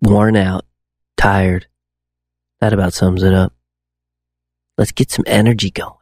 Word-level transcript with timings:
worn 0.00 0.36
out, 0.36 0.64
tired. 1.16 1.66
That 2.60 2.72
about 2.72 2.92
sums 2.92 3.22
it 3.22 3.34
up. 3.34 3.52
Let's 4.76 4.92
get 4.92 5.10
some 5.10 5.24
energy 5.26 5.70
going. 5.70 5.94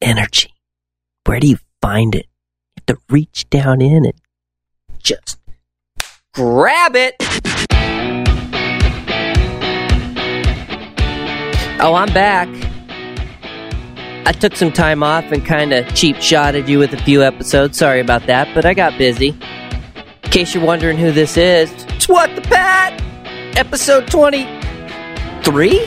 Energy. 0.00 0.52
Where 1.24 1.40
do 1.40 1.46
you 1.46 1.58
find 1.80 2.14
it? 2.14 2.26
You 2.76 2.82
have 2.86 2.86
to 2.86 3.02
reach 3.08 3.48
down 3.50 3.80
in 3.80 4.04
and 4.04 4.14
just 5.02 5.38
grab 6.34 6.96
it. 6.96 7.14
Oh, 11.84 11.94
I'm 11.94 12.12
back. 12.14 12.48
I 14.24 14.30
took 14.30 14.54
some 14.54 14.70
time 14.70 15.02
off 15.02 15.24
and 15.32 15.44
kind 15.44 15.72
of 15.72 15.92
cheap 15.94 16.16
shotted 16.16 16.68
you 16.68 16.78
with 16.78 16.92
a 16.92 17.02
few 17.02 17.24
episodes. 17.24 17.76
Sorry 17.76 18.00
about 18.00 18.26
that, 18.26 18.52
but 18.54 18.64
I 18.64 18.72
got 18.72 18.96
busy. 18.96 19.36
In 20.32 20.38
case 20.38 20.54
you're 20.54 20.64
wondering 20.64 20.96
who 20.96 21.12
this 21.12 21.36
is, 21.36 21.70
it's 21.90 22.08
What 22.08 22.34
the 22.34 22.40
Pat! 22.40 22.98
Episode 23.54 24.06
23? 24.06 25.80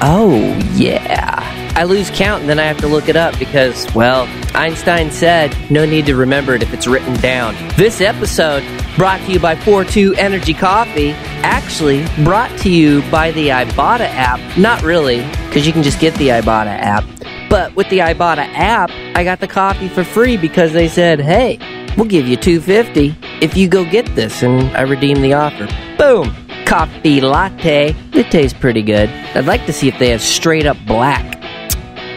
Oh, 0.00 0.56
yeah. 0.74 1.72
I 1.74 1.82
lose 1.82 2.08
count 2.10 2.42
and 2.42 2.48
then 2.48 2.60
I 2.60 2.62
have 2.62 2.78
to 2.78 2.86
look 2.86 3.08
it 3.08 3.16
up 3.16 3.36
because, 3.36 3.92
well, 3.96 4.28
Einstein 4.54 5.10
said 5.10 5.56
no 5.72 5.84
need 5.84 6.06
to 6.06 6.14
remember 6.14 6.54
it 6.54 6.62
if 6.62 6.72
it's 6.72 6.86
written 6.86 7.14
down. 7.14 7.56
This 7.76 8.00
episode 8.00 8.62
brought 8.96 9.18
to 9.22 9.32
you 9.32 9.40
by 9.40 9.56
Forto 9.56 10.16
Energy 10.16 10.54
Coffee, 10.54 11.10
actually 11.42 12.06
brought 12.22 12.56
to 12.60 12.70
you 12.70 13.02
by 13.10 13.32
the 13.32 13.48
Ibotta 13.48 14.08
app. 14.08 14.56
Not 14.56 14.82
really, 14.82 15.26
because 15.48 15.66
you 15.66 15.72
can 15.72 15.82
just 15.82 15.98
get 15.98 16.14
the 16.14 16.28
Ibotta 16.28 16.78
app. 16.78 17.02
But 17.50 17.74
with 17.74 17.88
the 17.88 17.98
Ibotta 17.98 18.48
app, 18.54 18.92
I 19.16 19.24
got 19.24 19.40
the 19.40 19.48
coffee 19.48 19.88
for 19.88 20.04
free 20.04 20.36
because 20.36 20.72
they 20.72 20.86
said, 20.86 21.18
"Hey, 21.18 21.58
we'll 21.96 22.06
give 22.06 22.28
you 22.28 22.36
250 22.36 23.16
if 23.40 23.56
you 23.56 23.68
go 23.68 23.84
get 23.84 24.14
this." 24.14 24.42
And 24.42 24.76
I 24.76 24.82
redeem 24.82 25.20
the 25.20 25.34
offer. 25.34 25.68
Boom. 25.98 26.34
Coffee 26.66 27.20
latte. 27.20 27.94
It 28.12 28.30
tastes 28.30 28.58
pretty 28.58 28.82
good. 28.82 29.08
I'd 29.34 29.46
like 29.46 29.64
to 29.66 29.72
see 29.72 29.88
if 29.88 29.98
they 29.98 30.10
have 30.10 30.20
straight 30.20 30.66
up 30.66 30.76
black. 30.86 31.34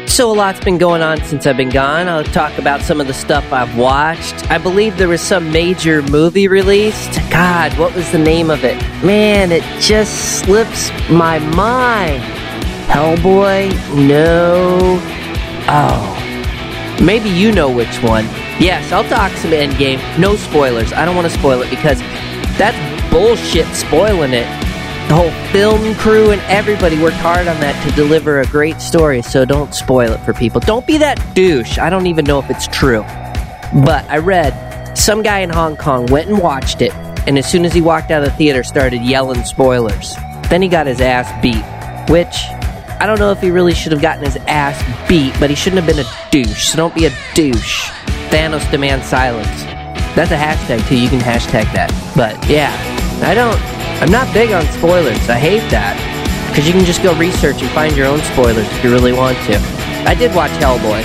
So, 0.07 0.29
a 0.29 0.33
lot's 0.33 0.59
been 0.59 0.77
going 0.77 1.01
on 1.01 1.23
since 1.23 1.47
I've 1.47 1.55
been 1.55 1.69
gone. 1.69 2.09
I'll 2.09 2.25
talk 2.25 2.57
about 2.57 2.81
some 2.81 2.99
of 2.99 3.07
the 3.07 3.13
stuff 3.13 3.53
I've 3.53 3.77
watched. 3.77 4.51
I 4.51 4.57
believe 4.57 4.97
there 4.97 5.07
was 5.07 5.21
some 5.21 5.53
major 5.53 6.01
movie 6.01 6.49
released. 6.49 7.17
God, 7.31 7.71
what 7.79 7.95
was 7.95 8.11
the 8.11 8.17
name 8.17 8.49
of 8.49 8.65
it? 8.65 8.75
Man, 9.05 9.53
it 9.53 9.63
just 9.79 10.41
slips 10.41 10.91
my 11.09 11.39
mind. 11.39 12.21
Hellboy? 12.89 13.71
No. 13.95 14.99
Oh. 15.69 16.20
Maybe 17.01 17.29
you 17.29 17.51
know 17.51 17.69
which 17.75 18.01
one. 18.03 18.25
Yes, 18.59 18.91
I'll 18.91 19.03
talk 19.03 19.31
some 19.37 19.51
Endgame. 19.51 19.99
No 20.19 20.35
spoilers. 20.35 20.93
I 20.93 21.03
don't 21.03 21.15
want 21.15 21.27
to 21.27 21.37
spoil 21.37 21.63
it 21.63 21.69
because 21.71 21.99
that's 22.59 22.77
bullshit 23.11 23.65
spoiling 23.75 24.33
it. 24.33 24.45
The 25.07 25.15
whole 25.15 25.31
film 25.51 25.95
crew 25.95 26.29
and 26.29 26.39
everybody 26.41 27.01
worked 27.01 27.17
hard 27.17 27.47
on 27.47 27.59
that 27.59 27.83
to 27.83 27.95
deliver 27.95 28.39
a 28.39 28.45
great 28.45 28.79
story, 28.79 29.23
so 29.23 29.45
don't 29.45 29.73
spoil 29.73 30.11
it 30.11 30.19
for 30.19 30.33
people. 30.33 30.61
Don't 30.61 30.85
be 30.85 30.97
that 30.99 31.19
douche. 31.33 31.79
I 31.79 31.89
don't 31.89 32.05
even 32.05 32.23
know 32.23 32.37
if 32.37 32.49
it's 32.51 32.67
true. 32.67 33.01
But 33.83 34.07
I 34.07 34.19
read 34.19 34.97
some 34.97 35.23
guy 35.23 35.39
in 35.39 35.49
Hong 35.49 35.75
Kong 35.77 36.05
went 36.05 36.29
and 36.29 36.37
watched 36.37 36.81
it, 36.81 36.93
and 37.27 37.37
as 37.37 37.49
soon 37.49 37.65
as 37.65 37.73
he 37.73 37.81
walked 37.81 38.11
out 38.11 38.23
of 38.23 38.29
the 38.29 38.35
theater, 38.35 38.63
started 38.63 39.01
yelling 39.01 39.43
spoilers. 39.43 40.15
Then 40.49 40.61
he 40.61 40.67
got 40.67 40.85
his 40.85 41.01
ass 41.01 41.31
beat, 41.41 41.63
which 42.11 42.45
I 43.01 43.07
don't 43.07 43.17
know 43.17 43.31
if 43.31 43.41
he 43.41 43.49
really 43.49 43.73
should 43.73 43.91
have 43.93 44.01
gotten 44.03 44.23
his 44.23 44.37
ass 44.45 44.77
beat, 45.09 45.33
but 45.39 45.49
he 45.49 45.55
shouldn't 45.55 45.81
have 45.81 45.89
been 45.89 46.05
a 46.05 46.29
douche, 46.29 46.69
so 46.69 46.77
don't 46.77 46.93
be 46.93 47.07
a 47.07 47.11
douche. 47.33 47.89
Thanos 48.29 48.69
demands 48.69 49.07
silence. 49.07 49.47
That's 50.13 50.29
a 50.29 50.37
hashtag 50.37 50.87
too, 50.87 50.99
you 50.99 51.09
can 51.09 51.19
hashtag 51.19 51.65
that. 51.73 51.89
But 52.15 52.37
yeah, 52.47 52.69
I 53.25 53.33
don't, 53.33 53.57
I'm 54.03 54.11
not 54.11 54.31
big 54.35 54.51
on 54.51 54.63
spoilers. 54.77 55.17
I 55.31 55.39
hate 55.39 55.67
that. 55.71 55.97
Because 56.49 56.67
you 56.67 56.73
can 56.73 56.85
just 56.85 57.01
go 57.01 57.17
research 57.17 57.63
and 57.63 57.71
find 57.71 57.97
your 57.97 58.05
own 58.05 58.19
spoilers 58.37 58.69
if 58.69 58.83
you 58.83 58.91
really 58.91 59.13
want 59.13 59.35
to. 59.49 59.57
I 60.05 60.13
did 60.13 60.35
watch 60.35 60.51
Hellboy. 60.61 61.01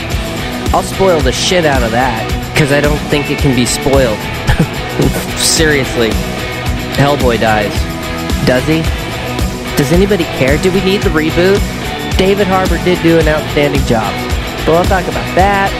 I'll 0.76 0.82
spoil 0.82 1.20
the 1.20 1.32
shit 1.32 1.64
out 1.64 1.82
of 1.82 1.92
that, 1.92 2.28
because 2.52 2.72
I 2.72 2.82
don't 2.82 3.00
think 3.08 3.30
it 3.30 3.38
can 3.38 3.56
be 3.56 3.64
spoiled. 3.64 4.20
Seriously. 5.40 6.10
Hellboy 7.00 7.40
dies. 7.40 7.72
Does 8.44 8.68
he? 8.68 8.84
Does 9.76 9.92
anybody 9.92 10.24
care? 10.40 10.56
Do 10.58 10.72
we 10.72 10.82
need 10.82 11.02
the 11.02 11.10
reboot? 11.10 11.60
David 12.16 12.46
Harbour 12.46 12.82
did 12.84 13.02
do 13.02 13.18
an 13.18 13.28
outstanding 13.28 13.82
job. 13.82 14.10
But 14.64 14.74
I'll 14.74 14.84
talk 14.84 15.04
about 15.04 15.28
that. 15.36 15.70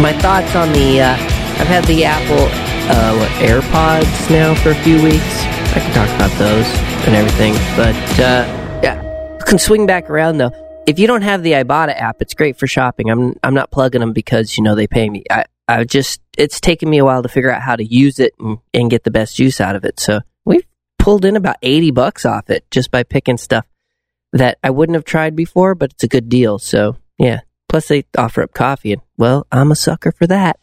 My 0.00 0.12
thoughts 0.12 0.54
on 0.54 0.72
the. 0.72 1.00
Uh, 1.00 1.12
I've 1.58 1.66
had 1.66 1.84
the 1.84 2.04
Apple 2.04 2.46
uh, 2.90 3.16
what, 3.16 3.30
AirPods 3.40 4.30
now 4.30 4.54
for 4.54 4.70
a 4.70 4.74
few 4.82 5.02
weeks. 5.02 5.42
I 5.74 5.80
can 5.80 5.94
talk 5.94 6.08
about 6.16 6.30
those 6.38 6.66
and 7.06 7.16
everything. 7.16 7.54
But 7.74 7.96
uh, 8.20 8.80
yeah, 8.82 9.38
can 9.46 9.58
swing 9.58 9.86
back 9.86 10.10
around 10.10 10.38
though. 10.38 10.52
If 10.86 10.98
you 10.98 11.06
don't 11.06 11.22
have 11.22 11.42
the 11.42 11.52
Ibotta 11.52 11.98
app, 11.98 12.20
it's 12.20 12.34
great 12.34 12.58
for 12.58 12.66
shopping. 12.66 13.10
I'm 13.10 13.34
I'm 13.42 13.54
not 13.54 13.70
plugging 13.70 14.00
them 14.00 14.12
because 14.12 14.56
you 14.56 14.64
know 14.64 14.74
they 14.74 14.86
pay 14.86 15.08
me. 15.08 15.24
I 15.30 15.46
I 15.66 15.84
just 15.84 16.20
it's 16.36 16.60
taken 16.60 16.88
me 16.88 16.98
a 16.98 17.04
while 17.04 17.22
to 17.22 17.28
figure 17.28 17.50
out 17.50 17.62
how 17.62 17.76
to 17.76 17.84
use 17.84 18.18
it 18.18 18.34
and, 18.38 18.58
and 18.72 18.90
get 18.90 19.04
the 19.04 19.10
best 19.10 19.38
use 19.38 19.60
out 19.60 19.74
of 19.74 19.84
it. 19.84 19.98
So 20.00 20.20
pulled 20.98 21.24
in 21.24 21.36
about 21.36 21.56
eighty 21.62 21.90
bucks 21.90 22.26
off 22.26 22.50
it 22.50 22.70
just 22.70 22.90
by 22.90 23.02
picking 23.02 23.38
stuff 23.38 23.66
that 24.32 24.58
I 24.62 24.70
wouldn't 24.70 24.96
have 24.96 25.04
tried 25.04 25.34
before, 25.34 25.74
but 25.74 25.92
it's 25.92 26.04
a 26.04 26.08
good 26.08 26.28
deal. 26.28 26.58
So 26.58 26.96
yeah. 27.18 27.40
Plus 27.70 27.88
they 27.88 28.06
offer 28.16 28.40
up 28.40 28.54
coffee, 28.54 28.94
and 28.94 29.02
well, 29.18 29.46
I'm 29.52 29.70
a 29.70 29.76
sucker 29.76 30.10
for 30.10 30.26
that. 30.28 30.58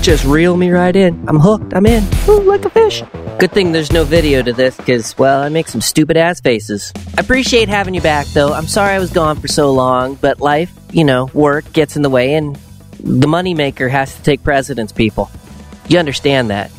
Just 0.00 0.24
reel 0.24 0.56
me 0.56 0.70
right 0.70 0.94
in. 0.94 1.28
I'm 1.28 1.40
hooked. 1.40 1.74
I'm 1.74 1.86
in. 1.86 2.04
Ooh, 2.28 2.42
like 2.42 2.64
a 2.64 2.70
fish. 2.70 3.02
Good 3.40 3.50
thing 3.50 3.72
there's 3.72 3.90
no 3.90 4.04
video 4.04 4.40
to 4.40 4.52
this, 4.52 4.76
because, 4.76 5.18
well, 5.18 5.42
I 5.42 5.48
make 5.48 5.66
some 5.66 5.80
stupid 5.80 6.16
ass 6.16 6.40
faces. 6.40 6.92
I 7.18 7.20
appreciate 7.20 7.68
having 7.68 7.94
you 7.94 8.00
back, 8.00 8.28
though. 8.28 8.52
I'm 8.52 8.68
sorry 8.68 8.94
I 8.94 9.00
was 9.00 9.10
gone 9.10 9.40
for 9.40 9.48
so 9.48 9.72
long, 9.72 10.14
but 10.14 10.40
life, 10.40 10.72
you 10.92 11.02
know, 11.02 11.28
work 11.34 11.72
gets 11.72 11.96
in 11.96 12.02
the 12.02 12.10
way, 12.10 12.34
and 12.34 12.54
the 13.00 13.26
moneymaker 13.26 13.90
has 13.90 14.14
to 14.14 14.22
take 14.22 14.44
precedence, 14.44 14.92
people. 14.92 15.32
You 15.88 15.98
understand 15.98 16.50
that. 16.50 16.70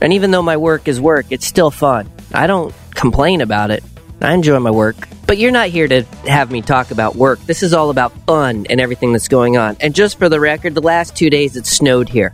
And 0.00 0.12
even 0.12 0.30
though 0.30 0.42
my 0.42 0.56
work 0.56 0.88
is 0.88 1.00
work, 1.00 1.26
it's 1.30 1.46
still 1.46 1.70
fun. 1.70 2.10
I 2.32 2.46
don't 2.46 2.74
complain 2.94 3.40
about 3.40 3.70
it. 3.70 3.82
I 4.20 4.32
enjoy 4.34 4.58
my 4.58 4.70
work. 4.70 4.96
But 5.26 5.38
you're 5.38 5.50
not 5.50 5.68
here 5.68 5.88
to 5.88 6.02
have 6.26 6.50
me 6.50 6.62
talk 6.62 6.90
about 6.90 7.16
work. 7.16 7.40
This 7.40 7.62
is 7.62 7.74
all 7.74 7.90
about 7.90 8.12
fun 8.26 8.66
and 8.70 8.80
everything 8.80 9.12
that's 9.12 9.28
going 9.28 9.56
on. 9.56 9.76
And 9.80 9.94
just 9.94 10.18
for 10.18 10.28
the 10.28 10.38
record, 10.38 10.74
the 10.74 10.82
last 10.82 11.16
two 11.16 11.30
days 11.30 11.56
it 11.56 11.66
snowed 11.66 12.08
here. 12.08 12.32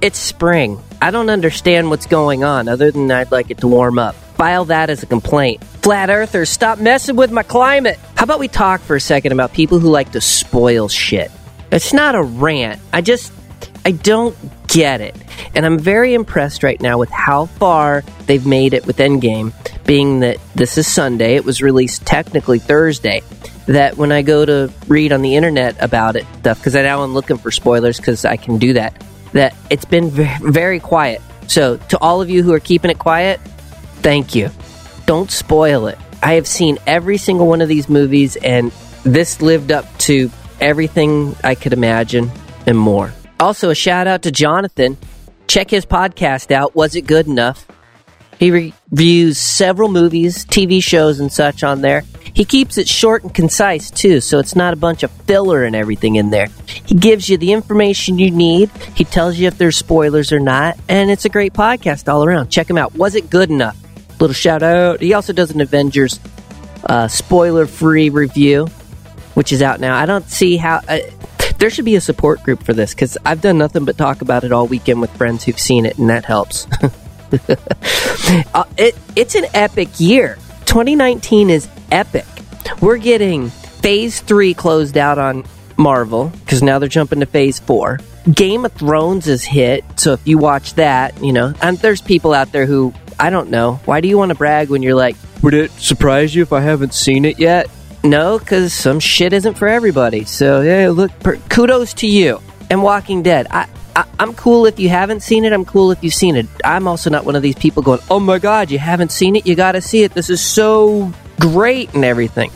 It's 0.00 0.18
spring. 0.18 0.82
I 1.00 1.12
don't 1.12 1.30
understand 1.30 1.88
what's 1.88 2.06
going 2.06 2.42
on 2.42 2.68
other 2.68 2.90
than 2.90 3.10
I'd 3.10 3.30
like 3.30 3.50
it 3.50 3.58
to 3.58 3.68
warm 3.68 3.98
up. 3.98 4.16
File 4.36 4.64
that 4.64 4.90
as 4.90 5.04
a 5.04 5.06
complaint. 5.06 5.62
Flat 5.62 6.10
earthers, 6.10 6.50
stop 6.50 6.80
messing 6.80 7.14
with 7.14 7.30
my 7.30 7.44
climate. 7.44 7.98
How 8.16 8.24
about 8.24 8.40
we 8.40 8.48
talk 8.48 8.80
for 8.80 8.96
a 8.96 9.00
second 9.00 9.30
about 9.30 9.52
people 9.52 9.78
who 9.78 9.88
like 9.88 10.12
to 10.12 10.20
spoil 10.20 10.88
shit? 10.88 11.30
It's 11.70 11.92
not 11.92 12.16
a 12.16 12.22
rant. 12.22 12.80
I 12.92 13.00
just, 13.00 13.32
I 13.84 13.92
don't 13.92 14.36
get 14.72 15.00
it. 15.00 15.14
And 15.54 15.66
I'm 15.66 15.78
very 15.78 16.14
impressed 16.14 16.62
right 16.62 16.80
now 16.80 16.98
with 16.98 17.10
how 17.10 17.46
far 17.46 18.02
they've 18.26 18.46
made 18.46 18.72
it 18.72 18.86
with 18.86 18.96
Endgame, 18.96 19.52
being 19.84 20.20
that 20.20 20.38
this 20.54 20.78
is 20.78 20.86
Sunday. 20.86 21.36
It 21.36 21.44
was 21.44 21.62
released 21.62 22.06
technically 22.06 22.58
Thursday. 22.58 23.22
That 23.66 23.96
when 23.96 24.10
I 24.10 24.22
go 24.22 24.44
to 24.44 24.72
read 24.88 25.12
on 25.12 25.22
the 25.22 25.36
internet 25.36 25.76
about 25.80 26.16
it, 26.16 26.26
stuff, 26.38 26.58
because 26.58 26.74
I 26.74 26.82
now 26.82 27.04
I'm 27.04 27.14
looking 27.14 27.36
for 27.36 27.50
spoilers 27.50 27.98
because 27.98 28.24
I 28.24 28.36
can 28.36 28.58
do 28.58 28.72
that, 28.72 29.00
that 29.32 29.54
it's 29.70 29.84
been 29.84 30.10
very, 30.10 30.50
very 30.50 30.80
quiet. 30.80 31.20
So 31.46 31.76
to 31.76 31.98
all 31.98 32.20
of 32.22 32.30
you 32.30 32.42
who 32.42 32.52
are 32.54 32.60
keeping 32.60 32.90
it 32.90 32.98
quiet, 32.98 33.40
thank 34.00 34.34
you. 34.34 34.50
Don't 35.06 35.30
spoil 35.30 35.86
it. 35.86 35.98
I 36.22 36.34
have 36.34 36.46
seen 36.46 36.78
every 36.86 37.18
single 37.18 37.46
one 37.46 37.60
of 37.60 37.68
these 37.68 37.88
movies, 37.88 38.36
and 38.36 38.72
this 39.04 39.42
lived 39.42 39.70
up 39.70 39.86
to 39.98 40.30
everything 40.60 41.36
I 41.44 41.54
could 41.54 41.72
imagine 41.72 42.30
and 42.66 42.78
more. 42.78 43.12
Also, 43.42 43.70
a 43.70 43.74
shout 43.74 44.06
out 44.06 44.22
to 44.22 44.30
Jonathan. 44.30 44.96
Check 45.48 45.68
his 45.68 45.84
podcast 45.84 46.52
out. 46.52 46.76
Was 46.76 46.94
it 46.94 47.08
good 47.08 47.26
enough? 47.26 47.66
He 48.38 48.52
re- 48.52 48.72
reviews 48.88 49.36
several 49.36 49.88
movies, 49.88 50.46
TV 50.46 50.80
shows, 50.80 51.18
and 51.18 51.32
such 51.32 51.64
on 51.64 51.80
there. 51.80 52.04
He 52.34 52.44
keeps 52.44 52.78
it 52.78 52.86
short 52.86 53.24
and 53.24 53.34
concise 53.34 53.90
too, 53.90 54.20
so 54.20 54.38
it's 54.38 54.54
not 54.54 54.72
a 54.72 54.76
bunch 54.76 55.02
of 55.02 55.10
filler 55.26 55.64
and 55.64 55.74
everything 55.74 56.14
in 56.14 56.30
there. 56.30 56.46
He 56.66 56.94
gives 56.94 57.28
you 57.28 57.36
the 57.36 57.52
information 57.52 58.16
you 58.16 58.30
need. 58.30 58.70
He 58.94 59.02
tells 59.02 59.36
you 59.36 59.48
if 59.48 59.58
there's 59.58 59.76
spoilers 59.76 60.30
or 60.32 60.38
not, 60.38 60.78
and 60.88 61.10
it's 61.10 61.24
a 61.24 61.28
great 61.28 61.52
podcast 61.52 62.08
all 62.08 62.22
around. 62.22 62.48
Check 62.48 62.70
him 62.70 62.78
out. 62.78 62.94
Was 62.94 63.16
it 63.16 63.28
good 63.28 63.50
enough? 63.50 63.76
Little 64.20 64.34
shout 64.34 64.62
out. 64.62 65.00
He 65.00 65.14
also 65.14 65.32
does 65.32 65.50
an 65.50 65.60
Avengers 65.60 66.20
uh, 66.86 67.08
spoiler-free 67.08 68.10
review, 68.10 68.66
which 69.34 69.52
is 69.52 69.62
out 69.62 69.80
now. 69.80 69.96
I 69.96 70.06
don't 70.06 70.30
see 70.30 70.58
how. 70.58 70.80
Uh, 70.86 71.00
there 71.62 71.70
should 71.70 71.84
be 71.84 71.94
a 71.94 72.00
support 72.00 72.42
group 72.42 72.60
for 72.64 72.72
this 72.72 72.92
because 72.92 73.16
I've 73.24 73.40
done 73.40 73.56
nothing 73.56 73.84
but 73.84 73.96
talk 73.96 74.20
about 74.20 74.42
it 74.42 74.50
all 74.50 74.66
weekend 74.66 75.00
with 75.00 75.16
friends 75.16 75.44
who've 75.44 75.56
seen 75.56 75.86
it, 75.86 75.96
and 75.96 76.10
that 76.10 76.24
helps. 76.24 76.66
uh, 78.52 78.64
it, 78.76 78.98
it's 79.14 79.36
an 79.36 79.44
epic 79.54 79.88
year. 79.98 80.38
2019 80.64 81.50
is 81.50 81.68
epic. 81.92 82.26
We're 82.80 82.98
getting 82.98 83.50
phase 83.50 84.20
three 84.20 84.54
closed 84.54 84.98
out 84.98 85.20
on 85.20 85.44
Marvel 85.76 86.30
because 86.30 86.64
now 86.64 86.80
they're 86.80 86.88
jumping 86.88 87.20
to 87.20 87.26
phase 87.26 87.60
four. 87.60 88.00
Game 88.32 88.64
of 88.64 88.72
Thrones 88.72 89.28
is 89.28 89.44
hit, 89.44 89.84
so 90.00 90.14
if 90.14 90.26
you 90.26 90.38
watch 90.38 90.74
that, 90.74 91.22
you 91.22 91.32
know, 91.32 91.54
and 91.62 91.78
there's 91.78 92.00
people 92.00 92.34
out 92.34 92.50
there 92.50 92.66
who 92.66 92.92
I 93.20 93.30
don't 93.30 93.50
know. 93.50 93.74
Why 93.84 94.00
do 94.00 94.08
you 94.08 94.18
want 94.18 94.30
to 94.30 94.34
brag 94.34 94.68
when 94.68 94.82
you're 94.82 94.96
like, 94.96 95.14
would 95.44 95.54
it 95.54 95.70
surprise 95.70 96.34
you 96.34 96.42
if 96.42 96.52
I 96.52 96.60
haven't 96.60 96.92
seen 96.92 97.24
it 97.24 97.38
yet? 97.38 97.70
No, 98.04 98.38
because 98.38 98.72
some 98.72 98.98
shit 98.98 99.32
isn't 99.32 99.54
for 99.54 99.68
everybody. 99.68 100.24
So, 100.24 100.60
yeah, 100.60 100.90
look, 100.90 101.16
per- 101.20 101.36
kudos 101.48 101.94
to 101.94 102.06
you. 102.06 102.40
And 102.68 102.82
Walking 102.82 103.22
Dead. 103.22 103.46
I, 103.50 103.68
I, 103.94 104.04
I'm 104.18 104.34
cool 104.34 104.66
if 104.66 104.80
you 104.80 104.88
haven't 104.88 105.20
seen 105.20 105.44
it. 105.44 105.52
I'm 105.52 105.64
cool 105.64 105.92
if 105.92 106.02
you've 106.02 106.14
seen 106.14 106.36
it. 106.36 106.46
I'm 106.64 106.88
also 106.88 107.10
not 107.10 107.24
one 107.24 107.36
of 107.36 107.42
these 107.42 107.54
people 107.54 107.82
going, 107.82 108.00
oh 108.10 108.18
my 108.18 108.38
god, 108.38 108.70
you 108.70 108.78
haven't 108.78 109.12
seen 109.12 109.36
it? 109.36 109.46
You 109.46 109.54
gotta 109.54 109.80
see 109.80 110.02
it. 110.02 110.14
This 110.14 110.30
is 110.30 110.40
so 110.40 111.12
great 111.38 111.94
and 111.94 112.04
everything. 112.04 112.50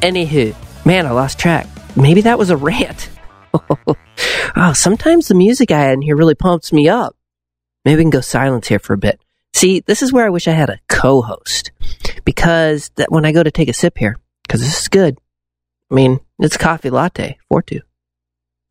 Anywho, 0.00 0.54
man, 0.86 1.06
I 1.06 1.10
lost 1.10 1.38
track. 1.38 1.66
Maybe 1.96 2.22
that 2.22 2.38
was 2.38 2.50
a 2.50 2.56
rant. 2.56 3.10
oh, 4.56 4.72
sometimes 4.74 5.28
the 5.28 5.34
music 5.34 5.70
I 5.70 5.80
had 5.80 5.94
in 5.94 6.02
here 6.02 6.16
really 6.16 6.34
pumps 6.34 6.72
me 6.72 6.88
up. 6.88 7.16
Maybe 7.84 7.96
we 7.96 8.02
can 8.04 8.10
go 8.10 8.20
silence 8.20 8.68
here 8.68 8.78
for 8.78 8.94
a 8.94 8.98
bit. 8.98 9.20
See, 9.52 9.80
this 9.80 10.02
is 10.02 10.12
where 10.12 10.24
I 10.24 10.30
wish 10.30 10.48
I 10.48 10.52
had 10.52 10.70
a 10.70 10.80
co-host 10.88 11.72
because 12.24 12.90
that 12.96 13.10
when 13.10 13.24
I 13.24 13.32
go 13.32 13.42
to 13.42 13.50
take 13.50 13.68
a 13.68 13.74
sip 13.74 13.98
here, 13.98 14.16
because 14.52 14.66
this 14.66 14.82
is 14.82 14.88
good. 14.88 15.18
I 15.90 15.94
mean, 15.94 16.20
it's 16.38 16.58
coffee 16.58 16.90
latte, 16.90 17.38
Forto. 17.50 17.80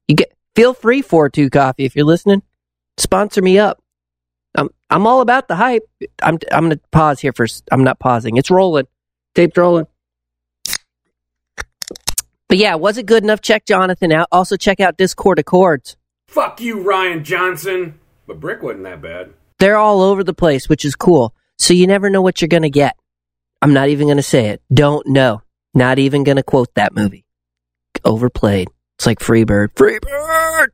You 0.08 0.16
get 0.16 0.32
feel 0.54 0.76
free 0.76 1.02
Forto 1.02 1.52
coffee 1.52 1.86
if 1.86 1.96
you're 1.96 2.06
listening. 2.06 2.44
Sponsor 2.98 3.42
me 3.42 3.58
up. 3.58 3.82
I'm 4.54 4.70
I'm 4.92 5.08
all 5.08 5.22
about 5.22 5.48
the 5.48 5.56
hype. 5.56 5.82
I'm 6.22 6.38
I'm 6.52 6.66
gonna 6.66 6.80
pause 6.92 7.20
here 7.20 7.34
for, 7.34 7.48
I'm 7.72 7.84
not 7.84 7.98
pausing. 7.98 8.38
It's 8.38 8.52
rolling. 8.52 8.86
Tape's 9.34 9.58
rolling. 9.58 9.88
But 12.48 12.60
yeah, 12.60 12.76
was 12.76 13.00
it 13.00 13.08
good 13.08 13.24
enough? 13.24 13.42
Check 13.42 13.66
Jonathan 13.66 14.12
out. 14.12 14.28
Also 14.32 14.58
check 14.58 14.80
out 14.80 14.98
Discord 14.98 15.40
Accords. 15.40 15.98
Fuck 16.28 16.62
you, 16.62 16.78
Rian 16.78 17.24
Johnson. 17.24 18.00
But 18.28 18.40
Brick 18.40 18.62
wasn't 18.62 18.84
that 18.84 19.02
bad. 19.02 19.32
They're 19.58 19.78
all 19.78 20.02
over 20.02 20.24
the 20.24 20.34
place, 20.34 20.70
which 20.70 20.86
is 20.86 20.96
cool. 20.96 21.34
So 21.58 21.74
you 21.74 21.88
never 21.88 22.12
know 22.12 22.22
what 22.22 22.40
you're 22.40 22.50
gonna 22.50 22.70
get. 22.70 22.96
I'm 23.64 23.74
not 23.74 23.90
even 23.90 24.08
gonna 24.08 24.22
say 24.22 24.50
it. 24.50 24.62
Don't 24.72 25.08
know. 25.08 25.42
Not 25.74 26.00
even 26.00 26.24
gonna 26.24 26.44
quote 26.44 26.74
that 26.76 26.94
movie. 26.94 27.26
Overplayed. 28.04 28.70
It's 28.98 29.06
like 29.06 29.20
Freebird. 29.20 29.74
Freebird! 29.74 30.68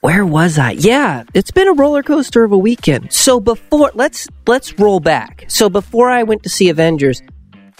Where 0.00 0.24
was 0.24 0.58
I? 0.58 0.70
Yeah, 0.72 1.24
it's 1.34 1.50
been 1.50 1.68
a 1.68 1.74
roller 1.74 2.02
coaster 2.02 2.42
of 2.42 2.52
a 2.52 2.58
weekend. 2.58 3.12
So 3.12 3.38
before 3.38 3.90
let's 3.94 4.28
let's 4.46 4.78
roll 4.78 5.00
back. 5.00 5.44
So 5.48 5.68
before 5.68 6.08
I 6.08 6.22
went 6.22 6.42
to 6.44 6.48
see 6.48 6.70
Avengers, 6.70 7.22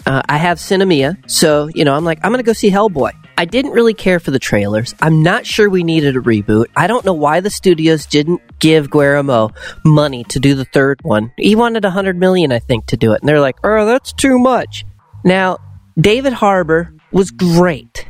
uh, 0.05 0.21
I 0.29 0.37
have 0.37 0.59
Sinemia, 0.59 1.17
so 1.29 1.69
you 1.73 1.83
know 1.83 1.95
I'm 1.95 2.05
like 2.05 2.19
I'm 2.23 2.31
gonna 2.31 2.43
go 2.43 2.53
see 2.53 2.69
Hellboy. 2.69 3.11
I 3.37 3.45
didn't 3.45 3.71
really 3.71 3.95
care 3.95 4.19
for 4.19 4.29
the 4.29 4.37
trailers. 4.37 4.93
I'm 5.01 5.23
not 5.23 5.47
sure 5.47 5.67
we 5.67 5.83
needed 5.83 6.15
a 6.15 6.19
reboot. 6.19 6.65
I 6.75 6.85
don't 6.85 7.03
know 7.03 7.13
why 7.13 7.39
the 7.39 7.49
studios 7.49 8.05
didn't 8.05 8.41
give 8.59 8.91
Guillermo 8.91 9.51
money 9.83 10.23
to 10.25 10.39
do 10.39 10.53
the 10.53 10.65
third 10.65 10.99
one. 11.01 11.31
He 11.37 11.55
wanted 11.55 11.85
a 11.85 11.89
hundred 11.89 12.17
million, 12.17 12.51
I 12.51 12.59
think, 12.59 12.85
to 12.87 12.97
do 12.97 13.13
it, 13.13 13.21
and 13.21 13.29
they're 13.29 13.39
like, 13.39 13.57
"Oh, 13.63 13.87
that's 13.87 14.13
too 14.13 14.37
much." 14.37 14.85
Now, 15.23 15.57
David 15.99 16.33
Harbour 16.33 16.93
was 17.11 17.31
great. 17.31 18.07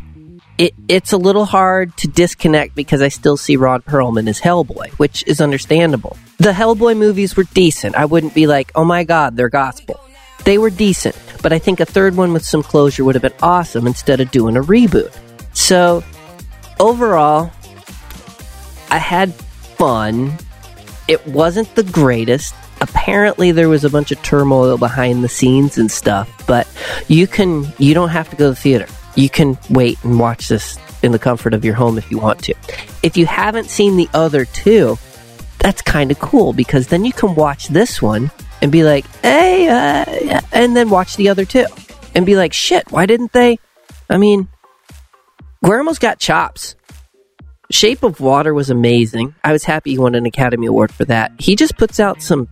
It, 0.57 0.73
it's 0.87 1.13
a 1.13 1.17
little 1.17 1.45
hard 1.45 1.95
to 1.97 2.07
disconnect 2.07 2.75
because 2.75 3.01
I 3.01 3.07
still 3.07 3.37
see 3.37 3.55
Ron 3.55 3.81
Perlman 3.81 4.29
as 4.29 4.39
Hellboy, 4.39 4.91
which 4.91 5.23
is 5.25 5.41
understandable. 5.41 6.17
The 6.37 6.51
Hellboy 6.51 6.95
movies 6.97 7.35
were 7.35 7.45
decent. 7.55 7.95
I 7.95 8.05
wouldn't 8.05 8.35
be 8.35 8.45
like, 8.45 8.71
oh 8.75 8.85
my 8.85 9.03
god, 9.03 9.35
they're 9.35 9.49
gospel. 9.49 9.99
They 10.43 10.57
were 10.57 10.69
decent, 10.69 11.15
but 11.41 11.53
I 11.53 11.59
think 11.59 11.79
a 11.79 11.85
third 11.85 12.15
one 12.15 12.33
with 12.33 12.45
some 12.45 12.61
closure 12.61 13.03
would 13.03 13.15
have 13.15 13.21
been 13.21 13.33
awesome 13.41 13.87
instead 13.87 14.19
of 14.19 14.29
doing 14.31 14.57
a 14.57 14.61
reboot. 14.61 15.15
So, 15.53 16.03
overall, 16.79 17.51
I 18.89 18.97
had 18.97 19.33
fun. 19.33 20.37
It 21.07 21.25
wasn't 21.27 21.73
the 21.75 21.83
greatest. 21.83 22.53
Apparently, 22.81 23.51
there 23.51 23.69
was 23.69 23.83
a 23.83 23.89
bunch 23.89 24.11
of 24.11 24.21
turmoil 24.23 24.77
behind 24.77 25.23
the 25.23 25.29
scenes 25.29 25.77
and 25.77 25.91
stuff, 25.91 26.29
but 26.47 26.67
you 27.07 27.27
can, 27.27 27.65
you 27.77 27.93
don't 27.93 28.09
have 28.09 28.29
to 28.31 28.35
go 28.35 28.45
to 28.45 28.49
the 28.49 28.55
theater. 28.55 28.87
You 29.15 29.29
can 29.29 29.57
wait 29.69 30.03
and 30.03 30.19
watch 30.19 30.47
this 30.47 30.77
in 31.03 31.11
the 31.11 31.19
comfort 31.19 31.53
of 31.53 31.63
your 31.63 31.75
home 31.75 31.97
if 31.97 32.11
you 32.11 32.17
want 32.17 32.43
to. 32.43 32.55
If 33.03 33.17
you 33.17 33.25
haven't 33.25 33.69
seen 33.69 33.97
the 33.97 34.09
other 34.13 34.45
two, 34.45 34.97
that's 35.59 35.81
kind 35.81 36.11
of 36.11 36.19
cool 36.19 36.53
because 36.53 36.87
then 36.87 37.05
you 37.05 37.13
can 37.13 37.35
watch 37.35 37.67
this 37.67 38.01
one 38.01 38.31
and 38.61 38.71
be 38.71 38.83
like, 38.83 39.05
hey, 39.21 39.67
uh, 39.67 40.41
and 40.51 40.75
then 40.75 40.89
watch 40.89 41.15
the 41.17 41.29
other 41.29 41.45
two 41.45 41.65
and 42.15 42.25
be 42.25 42.35
like, 42.35 42.53
shit, 42.53 42.91
why 42.91 43.05
didn't 43.05 43.31
they? 43.33 43.59
I 44.09 44.17
mean, 44.17 44.47
Guillermo's 45.63 45.99
got 45.99 46.19
chops. 46.19 46.75
Shape 47.69 48.03
of 48.03 48.19
Water 48.19 48.53
was 48.53 48.69
amazing. 48.69 49.33
I 49.43 49.51
was 49.51 49.63
happy 49.63 49.91
he 49.91 49.97
won 49.97 50.15
an 50.15 50.25
Academy 50.25 50.67
Award 50.67 50.91
for 50.91 51.05
that. 51.05 51.31
He 51.39 51.55
just 51.55 51.77
puts 51.77 51.99
out 51.99 52.21
some 52.21 52.49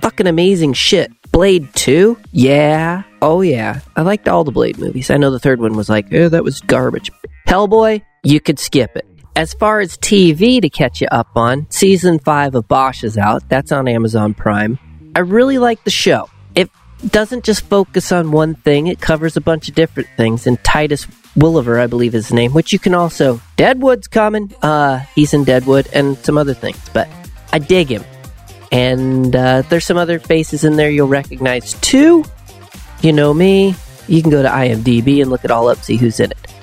fucking 0.00 0.26
amazing 0.26 0.72
shit. 0.74 1.10
Blade 1.32 1.68
2? 1.74 2.16
Yeah. 2.32 3.02
Oh, 3.20 3.42
yeah. 3.42 3.80
I 3.94 4.02
liked 4.02 4.28
all 4.28 4.44
the 4.44 4.52
Blade 4.52 4.78
movies. 4.78 5.10
I 5.10 5.16
know 5.16 5.30
the 5.30 5.38
third 5.38 5.60
one 5.60 5.74
was 5.74 5.88
like, 5.88 6.12
eh, 6.12 6.28
that 6.28 6.44
was 6.44 6.60
garbage. 6.60 7.10
Hellboy, 7.46 8.02
you 8.22 8.40
could 8.40 8.58
skip 8.58 8.96
it. 8.96 9.06
As 9.34 9.52
far 9.52 9.80
as 9.80 9.98
TV 9.98 10.62
to 10.62 10.70
catch 10.70 11.02
you 11.02 11.08
up 11.10 11.28
on, 11.36 11.66
season 11.68 12.18
5 12.18 12.54
of 12.54 12.68
Bosch 12.68 13.04
is 13.04 13.18
out. 13.18 13.46
That's 13.50 13.70
on 13.70 13.86
Amazon 13.86 14.32
Prime. 14.32 14.78
I 15.14 15.20
really 15.20 15.58
like 15.58 15.84
the 15.84 15.90
show. 15.90 16.30
It 16.54 16.70
doesn't 17.06 17.44
just 17.44 17.66
focus 17.66 18.12
on 18.12 18.32
one 18.32 18.54
thing, 18.54 18.86
it 18.86 19.00
covers 19.00 19.36
a 19.36 19.42
bunch 19.42 19.68
of 19.68 19.74
different 19.74 20.08
things. 20.16 20.46
And 20.46 20.62
Titus 20.64 21.06
Welliver, 21.36 21.78
I 21.78 21.86
believe 21.86 22.14
is 22.14 22.28
his 22.28 22.32
name, 22.32 22.54
which 22.54 22.72
you 22.72 22.78
can 22.78 22.94
also. 22.94 23.40
Deadwood's 23.56 24.08
coming. 24.08 24.54
Uh, 24.62 25.00
he's 25.14 25.34
in 25.34 25.44
Deadwood 25.44 25.86
and 25.92 26.16
some 26.18 26.38
other 26.38 26.54
things, 26.54 26.80
but 26.94 27.06
I 27.52 27.58
dig 27.58 27.88
him. 27.88 28.04
And 28.72 29.34
uh, 29.34 29.62
there's 29.62 29.84
some 29.84 29.96
other 29.96 30.18
faces 30.18 30.64
in 30.64 30.76
there 30.76 30.90
you'll 30.90 31.08
recognize 31.08 31.74
too. 31.74 32.24
You 33.02 33.12
know 33.12 33.32
me. 33.32 33.74
You 34.08 34.22
can 34.22 34.30
go 34.30 34.42
to 34.42 34.48
IMDb 34.48 35.20
and 35.20 35.30
look 35.30 35.44
it 35.44 35.50
all 35.50 35.68
up, 35.68 35.78
see 35.78 35.96
who's 35.96 36.20
in 36.20 36.30
it. 36.30 36.54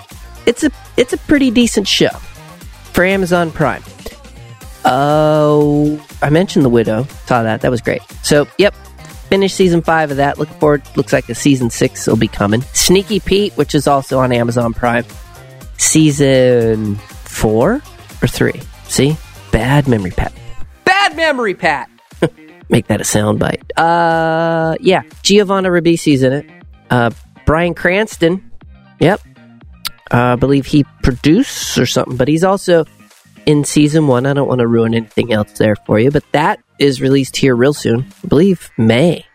It's 0.45 0.63
a 0.63 0.71
it's 0.97 1.13
a 1.13 1.17
pretty 1.17 1.51
decent 1.51 1.87
show 1.87 2.09
for 2.91 3.03
Amazon 3.03 3.51
Prime. 3.51 3.83
Oh, 4.85 6.03
I 6.21 6.29
mentioned 6.29 6.65
The 6.65 6.69
Widow. 6.69 7.05
Saw 7.25 7.43
that. 7.43 7.61
That 7.61 7.71
was 7.71 7.81
great. 7.81 8.01
So, 8.21 8.47
yep, 8.57 8.73
finished 9.29 9.55
season 9.55 9.81
five 9.81 10.11
of 10.11 10.17
that. 10.17 10.37
Looking 10.37 10.57
forward. 10.59 10.83
Looks 10.95 11.13
like 11.13 11.29
a 11.29 11.35
season 11.35 11.69
six 11.69 12.05
will 12.07 12.17
be 12.17 12.27
coming. 12.27 12.61
Sneaky 12.73 13.19
Pete, 13.19 13.53
which 13.53 13.75
is 13.75 13.87
also 13.87 14.19
on 14.19 14.31
Amazon 14.31 14.73
Prime. 14.73 15.05
Season 15.77 16.95
four 16.95 17.81
or 18.21 18.27
three. 18.27 18.61
See, 18.87 19.17
bad 19.51 19.87
memory, 19.87 20.11
Pat. 20.11 20.33
Bad 20.83 21.15
memory, 21.15 21.55
Pat. 21.55 21.89
Make 22.69 22.87
that 22.87 23.01
a 23.01 23.03
soundbite. 23.03 23.61
Uh, 23.77 24.75
yeah, 24.79 25.03
Giovanni 25.21 25.69
Ribisi's 25.69 26.23
in 26.23 26.33
it. 26.33 26.49
Uh, 26.89 27.11
Bryan 27.45 27.73
Cranston. 27.73 28.51
Yep. 28.99 29.21
Uh, 30.11 30.33
I 30.33 30.35
believe 30.35 30.65
he 30.65 30.85
produced 31.01 31.77
or 31.77 31.85
something, 31.85 32.17
but 32.17 32.27
he's 32.27 32.43
also 32.43 32.85
in 33.45 33.63
season 33.63 34.07
one. 34.07 34.25
I 34.25 34.33
don't 34.33 34.47
want 34.47 34.59
to 34.59 34.67
ruin 34.67 34.93
anything 34.93 35.33
else 35.33 35.51
there 35.53 35.75
for 35.75 35.99
you, 35.99 36.11
but 36.11 36.23
that 36.31 36.59
is 36.79 37.01
released 37.01 37.35
here 37.35 37.55
real 37.55 37.73
soon. 37.73 38.05
I 38.23 38.27
believe 38.27 38.69
May. 38.77 39.25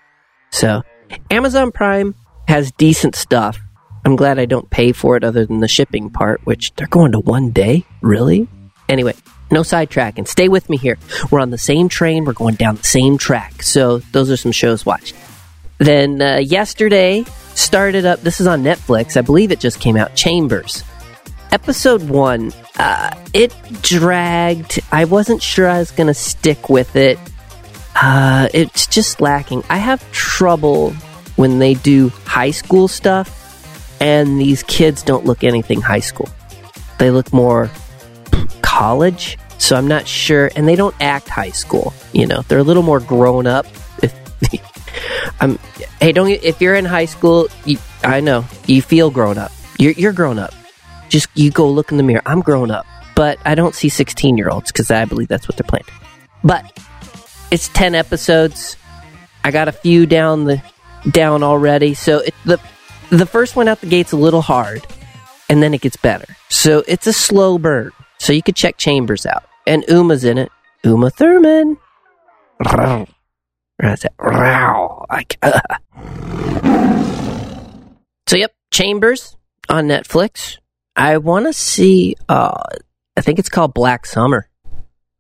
So, 0.51 0.83
Amazon 1.31 1.73
Prime 1.73 2.15
has 2.47 2.73
decent 2.73 3.15
stuff. 3.15 3.59
I'm 4.05 4.17
glad 4.17 4.39
I 4.39 4.47
don't 4.47 4.71
pay 4.71 4.93
for 4.93 5.17
it 5.17 5.25
other 5.25 5.45
than 5.45 5.61
the 5.61 5.69
shipping 5.69 6.11
part, 6.11 6.41
which 6.45 6.73
they're 6.75 6.87
going 6.87 7.13
to 7.13 7.21
one 7.21 7.51
day. 7.51 7.85
Really? 8.01 8.49
Anyway, 8.89 9.15
no 9.51 9.61
sidetracking. 9.61 10.29
Stay 10.29 10.49
with 10.49 10.69
me 10.69 10.77
here. 10.77 10.99
We're 11.31 11.41
on 11.41 11.51
the 11.51 11.59
same 11.59 11.89
train. 11.89 12.25
We're 12.25 12.33
going 12.33 12.57
down 12.57 12.77
the 12.77 12.85
same 12.85 13.19
track. 13.19 13.63
So, 13.63 13.99
those 14.13 14.31
are 14.31 14.37
some 14.37 14.53
shows 14.53 14.85
watched. 14.85 15.15
Then, 15.79 16.21
uh, 16.21 16.37
yesterday, 16.37 17.25
started 17.55 18.05
up. 18.05 18.21
This 18.21 18.41
is 18.41 18.47
on 18.47 18.63
Netflix. 18.63 19.17
I 19.17 19.21
believe 19.23 19.53
it 19.53 19.61
just 19.61 19.81
came 19.81 19.97
out. 19.97 20.15
Chambers 20.15 20.83
episode 21.53 22.09
one, 22.09 22.53
uh, 22.79 23.11
it 23.33 23.55
dragged. 23.83 24.81
I 24.93 25.05
wasn't 25.05 25.43
sure 25.43 25.69
I 25.69 25.79
was 25.79 25.91
to 25.91 26.15
stick 26.15 26.69
with 26.69 26.97
it. 26.97 27.19
Uh, 27.95 28.49
it's 28.55 28.87
just 28.87 29.21
lacking. 29.21 29.65
I 29.69 29.79
have 29.79 30.11
trouble 30.13 30.93
when 31.37 31.59
they 31.59 31.75
do 31.75 32.11
high 32.25 32.51
school 32.51 32.89
stuff, 32.89 33.97
and 34.01 34.41
these 34.41 34.63
kids 34.65 35.03
don't 35.03 35.25
look 35.25 35.45
anything 35.45 35.81
high 35.81 36.01
school. 36.01 36.29
They 36.99 37.11
look 37.11 37.33
more 37.33 37.71
college. 38.79 39.39
So 39.59 39.77
I'm 39.77 39.89
not 39.89 40.07
sure, 40.07 40.51
and 40.55 40.69
they 40.69 40.77
don't 40.77 40.95
act 41.01 41.29
high 41.29 41.51
school. 41.51 41.93
You 42.13 42.27
know, 42.27 42.43
they're 42.43 42.59
a 42.59 42.63
little 42.63 42.85
more 42.85 43.01
grown 43.01 43.47
up. 43.47 43.67
I'm, 45.41 45.59
hey, 46.01 46.13
don't 46.13 46.29
if 46.29 46.61
you're 46.61 46.77
in 46.77 46.85
high 46.85 47.07
school, 47.07 47.49
you, 47.65 47.79
I 48.05 48.21
know 48.21 48.45
you 48.67 48.83
feel 48.83 49.11
grown 49.11 49.37
up. 49.37 49.53
You're 49.79 49.93
you're 49.93 50.13
grown 50.13 50.39
up 50.39 50.55
just 51.09 51.29
you 51.35 51.51
go 51.51 51.69
look 51.69 51.91
in 51.91 51.97
the 51.97 52.03
mirror. 52.03 52.23
I'm 52.27 52.41
grown 52.41 52.71
up, 52.71 52.87
but 53.15 53.39
I 53.45 53.55
don't 53.55 53.75
see 53.75 53.89
16 53.89 54.37
year 54.37 54.49
olds 54.49 54.71
because 54.71 54.91
I 54.91 55.05
believe 55.05 55.29
that's 55.29 55.49
what 55.49 55.57
they're 55.57 55.67
playing. 55.67 55.85
But 56.45 56.79
it's 57.51 57.69
10 57.69 57.95
episodes. 57.95 58.77
I 59.45 59.51
got 59.51 59.69
a 59.69 59.73
few 59.73 60.07
down 60.07 60.45
the 60.45 60.63
down 61.11 61.43
already. 61.43 61.95
So 61.95 62.19
it, 62.19 62.35
the 62.45 62.61
the 63.11 63.27
first 63.27 63.57
one 63.57 63.69
out 63.69 63.81
the 63.81 63.87
gate's 63.87 64.13
a 64.13 64.17
little 64.17 64.43
hard, 64.43 64.87
and 65.49 65.63
then 65.63 65.75
it 65.75 65.81
gets 65.81 65.97
better. 65.97 66.37
So 66.51 66.85
it's 66.87 67.07
a 67.07 67.13
slow 67.13 67.59
burn. 67.59 67.93
So 68.19 68.33
you 68.33 68.43
could 68.43 68.57
check 68.57 68.77
Chambers 68.77 69.27
out, 69.27 69.45
and 69.67 69.85
Uma's 69.89 70.25
in 70.25 70.39
it. 70.39 70.51
Uma 70.85 71.11
Thurman. 71.11 71.77
So, 78.29 78.37
yep, 78.37 78.53
Chambers 78.71 79.37
on 79.69 79.87
Netflix. 79.87 80.59
I 80.97 81.19
want 81.19 81.47
to 81.47 81.53
see, 81.53 82.17
uh, 82.29 82.63
I 83.17 83.21
think 83.21 83.39
it's 83.39 83.49
called 83.49 83.73
Black 83.73 84.05
Summer. 84.05 84.49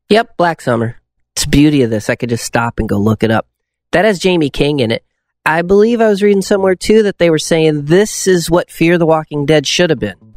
Yep, 0.08 0.36
Black 0.36 0.60
Summer. 0.60 0.96
It's 1.36 1.46
beauty 1.46 1.82
of 1.82 1.90
this. 1.90 2.10
I 2.10 2.16
could 2.16 2.28
just 2.30 2.44
stop 2.44 2.78
and 2.78 2.88
go 2.88 2.98
look 2.98 3.22
it 3.22 3.30
up. 3.30 3.46
That 3.92 4.04
has 4.04 4.22
Jaime 4.22 4.50
King 4.50 4.80
in 4.80 4.90
it. 4.90 5.04
I 5.46 5.62
believe 5.62 6.00
I 6.00 6.08
was 6.08 6.22
reading 6.22 6.42
somewhere 6.42 6.74
too 6.74 7.04
that 7.04 7.18
they 7.18 7.30
were 7.30 7.38
saying 7.38 7.86
this 7.86 8.26
is 8.26 8.50
what 8.50 8.70
Fear 8.70 8.98
the 8.98 9.06
Walking 9.06 9.46
Dead 9.46 9.66
should 9.66 9.90
have 9.90 9.98
been. 9.98 10.27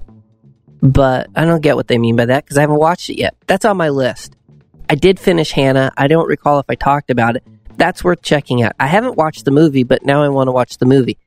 But 0.82 1.30
I 1.36 1.46
don't 1.46 1.62
get 1.62 1.76
what 1.76 1.88
they 1.88 1.98
mean 1.98 2.16
by 2.16 2.26
that 2.26 2.44
because 2.44 2.58
I 2.58 2.62
haven't 2.62 2.80
watched 2.80 3.10
it 3.10 3.18
yet. 3.18 3.36
That's 3.48 3.66
on 3.66 3.78
my 3.78 3.90
list. 3.90 4.36
I 4.90 4.96
did 4.96 5.20
finish 5.20 5.52
Hannah. 5.52 5.92
I 5.96 6.08
don't 6.08 6.28
recall 6.28 6.60
if 6.60 6.66
I 6.70 6.76
talked 6.76 7.10
about 7.10 7.36
it. 7.36 7.44
That's 7.78 8.04
worth 8.04 8.22
checking 8.22 8.64
out. 8.64 8.74
I 8.80 8.88
haven't 8.88 9.16
watched 9.16 9.46
the 9.46 9.52
movie, 9.52 9.84
but 9.84 10.04
now 10.06 10.24
I 10.24 10.30
want 10.30 10.48
to 10.48 10.52
watch 10.52 10.78
the 10.78 10.86
movie. 10.86 11.18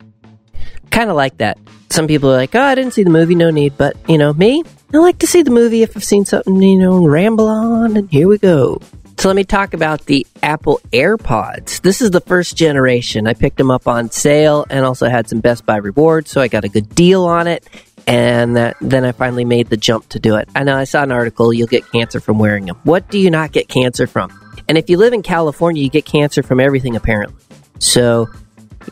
Kind 0.90 1.08
of 1.08 1.16
like 1.16 1.38
that. 1.38 1.58
Some 1.90 2.06
people 2.06 2.30
are 2.30 2.36
like, 2.36 2.54
oh, 2.54 2.60
I 2.60 2.74
didn't 2.74 2.92
see 2.92 3.04
the 3.04 3.10
movie, 3.10 3.34
no 3.34 3.50
need. 3.50 3.76
But, 3.76 3.96
you 4.08 4.18
know, 4.18 4.32
me, 4.32 4.62
I 4.92 4.98
like 4.98 5.18
to 5.20 5.26
see 5.26 5.42
the 5.42 5.50
movie 5.50 5.82
if 5.82 5.96
I've 5.96 6.04
seen 6.04 6.24
something, 6.24 6.60
you 6.60 6.78
know, 6.78 7.06
ramble 7.06 7.48
on, 7.48 7.96
and 7.96 8.10
here 8.10 8.28
we 8.28 8.38
go. 8.38 8.80
So 9.18 9.28
let 9.28 9.36
me 9.36 9.44
talk 9.44 9.74
about 9.74 10.06
the 10.06 10.26
Apple 10.42 10.80
AirPods. 10.92 11.80
This 11.80 12.02
is 12.02 12.10
the 12.10 12.20
first 12.20 12.56
generation. 12.56 13.26
I 13.26 13.34
picked 13.34 13.56
them 13.56 13.70
up 13.70 13.86
on 13.86 14.10
sale 14.10 14.66
and 14.68 14.84
also 14.84 15.08
had 15.08 15.28
some 15.28 15.40
Best 15.40 15.64
Buy 15.64 15.76
rewards, 15.76 16.30
so 16.30 16.40
I 16.40 16.48
got 16.48 16.64
a 16.64 16.68
good 16.68 16.94
deal 16.94 17.24
on 17.24 17.46
it. 17.46 17.66
And 18.06 18.56
that, 18.56 18.76
then 18.80 19.04
I 19.04 19.12
finally 19.12 19.44
made 19.44 19.68
the 19.68 19.76
jump 19.76 20.08
to 20.10 20.18
do 20.18 20.36
it. 20.36 20.48
I 20.54 20.62
know 20.64 20.76
I 20.76 20.84
saw 20.84 21.02
an 21.02 21.12
article, 21.12 21.52
you'll 21.52 21.68
get 21.68 21.90
cancer 21.90 22.20
from 22.20 22.38
wearing 22.38 22.66
them. 22.66 22.76
What 22.84 23.10
do 23.10 23.18
you 23.18 23.30
not 23.30 23.52
get 23.52 23.68
cancer 23.68 24.06
from? 24.06 24.30
And 24.68 24.76
if 24.76 24.90
you 24.90 24.98
live 24.98 25.12
in 25.12 25.22
California, 25.22 25.82
you 25.82 25.90
get 25.90 26.04
cancer 26.04 26.42
from 26.42 26.60
everything 26.60 26.96
apparently. 26.96 27.36
So, 27.78 28.28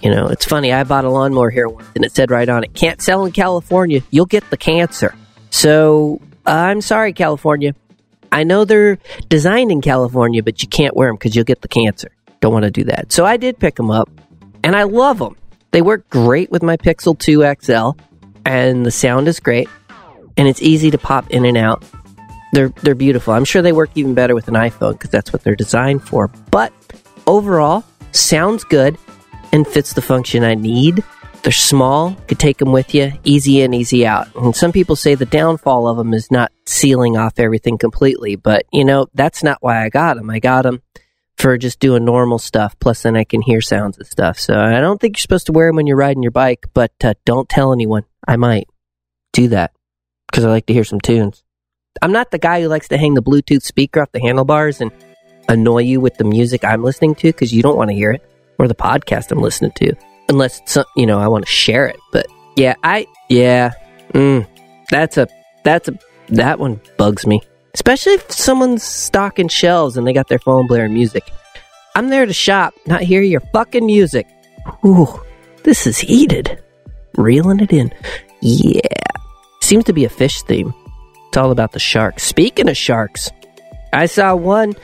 you 0.01 0.11
know, 0.11 0.29
it's 0.29 0.47
funny. 0.47 0.73
I 0.73 0.85
bought 0.85 1.05
a 1.05 1.11
lawnmower 1.11 1.51
here 1.51 1.69
once 1.69 1.89
and 1.95 2.05
it 2.05 2.13
said 2.13 2.31
right 2.31 2.49
on 2.49 2.65
it, 2.65 2.75
can't 2.75 3.03
sell 3.03 3.25
in 3.27 3.33
California. 3.33 4.03
You'll 4.11 4.27
get 4.27 4.49
the 4.51 4.57
cancer. 4.57 5.15
So, 5.51 6.21
I'm 6.47 6.81
sorry, 6.81 7.13
California. 7.13 7.75
I 8.33 8.45
know 8.45 8.65
they're 8.65 8.99
designed 9.29 9.71
in 9.71 9.83
California, 9.83 10.43
but 10.43 10.63
you 10.63 10.69
can't 10.69 10.97
wear 10.97 11.09
them 11.09 11.17
because 11.17 11.37
you'll 11.37 11.45
get 11.45 11.61
the 11.61 11.69
cancer. 11.69 12.11
Don't 12.41 12.53
want 12.53 12.65
to 12.65 12.71
do 12.71 12.85
that. 12.85 13.13
So 13.13 13.27
I 13.27 13.37
did 13.37 13.59
pick 13.59 13.77
them 13.77 13.91
up, 13.91 14.09
and 14.65 14.75
I 14.75 14.85
love 14.85 15.19
them. 15.19 15.37
They 15.71 15.83
work 15.83 16.09
great 16.09 16.51
with 16.51 16.63
my 16.63 16.77
Pixel 16.77 17.17
2 17.17 17.55
XL, 17.63 17.91
and 18.45 18.85
the 18.87 18.91
sound 18.91 19.29
is 19.29 19.41
great, 19.41 19.69
and 20.37 20.49
it's 20.49 20.63
easy 20.63 20.91
to 20.91 20.99
pop 20.99 21.31
in 21.31 21.45
and 21.45 21.57
out. 21.57 21.85
They're 22.53 22.69
they're 22.83 22.95
beautiful. 22.95 23.33
I'm 23.33 23.45
sure 23.45 23.63
they 23.63 23.73
work 23.73 23.91
even 23.95 24.15
better 24.15 24.35
with 24.35 24.49
an 24.49 24.55
iPhone 24.55 24.93
because 24.93 25.11
that's 25.11 25.33
what 25.33 25.43
they're 25.43 25.57
designed 25.57 26.07
for. 26.07 26.29
But 26.51 26.73
overall, 27.27 27.85
sounds 28.13 28.65
good 28.65 28.99
and 29.53 29.67
fits 29.67 29.93
the 29.93 30.03
function 30.03 30.45
I 30.45 30.55
need. 30.55 31.03
They're 31.43 31.53
small, 31.53 32.15
could 32.29 32.39
take 32.39 32.59
them 32.59 32.71
with 32.71 32.95
you, 32.95 33.13
easy 33.25 33.63
in, 33.63 33.75
easy 33.75 34.07
out. 34.07 34.29
And 34.37 34.55
some 34.55 34.71
people 34.71 34.95
say 34.95 35.17
the 35.17 35.27
downfall 35.27 35.89
of 35.89 35.97
them 35.97 36.15
is 36.15 36.31
not 36.31 36.53
sealing 36.67 37.17
off 37.17 37.39
everything 37.39 37.79
completely, 37.79 38.37
but 38.37 38.65
you 38.73 38.85
know, 38.85 39.09
that's 39.15 39.43
not 39.43 39.59
why 39.61 39.85
I 39.85 39.89
got 39.89 40.17
them. 40.17 40.31
I 40.31 40.39
got 40.39 40.63
them 40.63 40.83
for 41.43 41.59
just 41.59 41.81
doing 41.81 42.05
normal 42.05 42.39
stuff, 42.39 42.79
plus 42.79 43.03
then 43.03 43.17
I 43.17 43.25
can 43.25 43.43
hear 43.43 43.61
sounds 43.61 43.99
and 43.99 44.07
stuff. 44.07 44.39
So 44.39 44.55
I 44.55 44.81
don't 44.81 45.01
think 45.01 45.17
you're 45.17 45.23
supposed 45.23 45.47
to 45.47 45.53
wear 45.53 45.69
them 45.69 45.77
when 45.77 45.89
you're 45.89 45.97
riding 45.97 46.23
your 46.23 46.31
bike, 46.31 46.67
but 46.73 46.93
uh, 47.03 47.15
don't 47.25 47.49
tell 47.49 47.73
anyone. 47.73 48.05
I 48.27 48.37
might 48.37 48.69
do 49.33 49.49
that 49.49 49.73
because 50.31 50.45
I 50.45 50.51
like 50.51 50.67
to 50.67 50.73
hear 50.73 50.85
some 50.85 51.01
tunes. 51.01 51.43
I'm 52.01 52.13
not 52.13 52.31
the 52.31 52.39
guy 52.39 52.63
who 52.63 52.69
likes 52.69 52.87
to 52.89 52.97
hang 52.97 53.15
the 53.15 53.23
Bluetooth 53.23 53.63
speaker 53.63 54.01
off 54.01 54.13
the 54.13 54.21
handlebars 54.21 54.81
and 54.81 54.93
annoy 55.49 55.83
you 55.83 56.01
with 56.01 56.17
the 56.17 56.25
music 56.25 56.65
I'm 56.65 56.85
listening 56.85 57.17
to 57.17 57.29
because 57.29 57.53
you 57.53 57.61
don't 57.61 57.77
want 57.77 57.91
to 57.91 57.97
hear 57.97 58.13
it 58.13 58.23
or 58.61 58.69
the 58.69 58.75
podcast 58.77 59.33
I'm 59.33 59.41
listening 59.41 59.73
to 59.73 59.95
unless 60.29 60.61
you 60.97 61.07
know 61.07 61.19
I 61.19 61.27
want 61.27 61.45
to 61.45 61.51
share 61.51 61.87
it. 61.87 61.99
But 62.13 62.27
yeah, 62.57 62.77
I 62.85 63.09
yeah, 63.29 63.73
mm, 64.13 64.47
that's 64.91 65.19
a 65.19 65.27
that's 65.65 65.89
a 65.89 65.99
that 66.29 66.61
one 66.61 66.81
bugs 66.97 67.27
me, 67.27 67.43
especially 67.75 68.15
if 68.15 68.31
someone's 68.31 68.83
stocking 68.83 69.49
shelves 69.49 69.97
and 69.97 70.07
they 70.07 70.13
got 70.13 70.29
their 70.29 70.39
phone 70.39 70.67
blaring 70.67 70.95
music. 70.95 71.31
I'm 71.95 72.09
there 72.09 72.27
to 72.27 72.33
shop, 72.33 72.75
not 72.87 73.03
hear 73.03 73.23
your 73.23 73.41
fucking 73.53 73.85
music. 73.85 74.27
Ooh, 74.85 75.21
this 75.63 75.87
is 75.87 75.99
heated. 75.99 76.63
Reeling 77.17 77.61
it 77.61 77.73
in. 77.73 77.93
Yeah. 78.41 78.81
Seems 79.61 79.85
to 79.85 79.93
be 79.93 80.05
a 80.05 80.09
fish 80.09 80.43
theme. 80.43 80.73
It's 81.29 81.37
all 81.37 81.51
about 81.51 81.73
the 81.73 81.79
sharks. 81.79 82.23
Speaking 82.23 82.69
of 82.69 82.77
sharks, 82.77 83.31
I 83.93 84.07
saw 84.07 84.35
one 84.35 84.75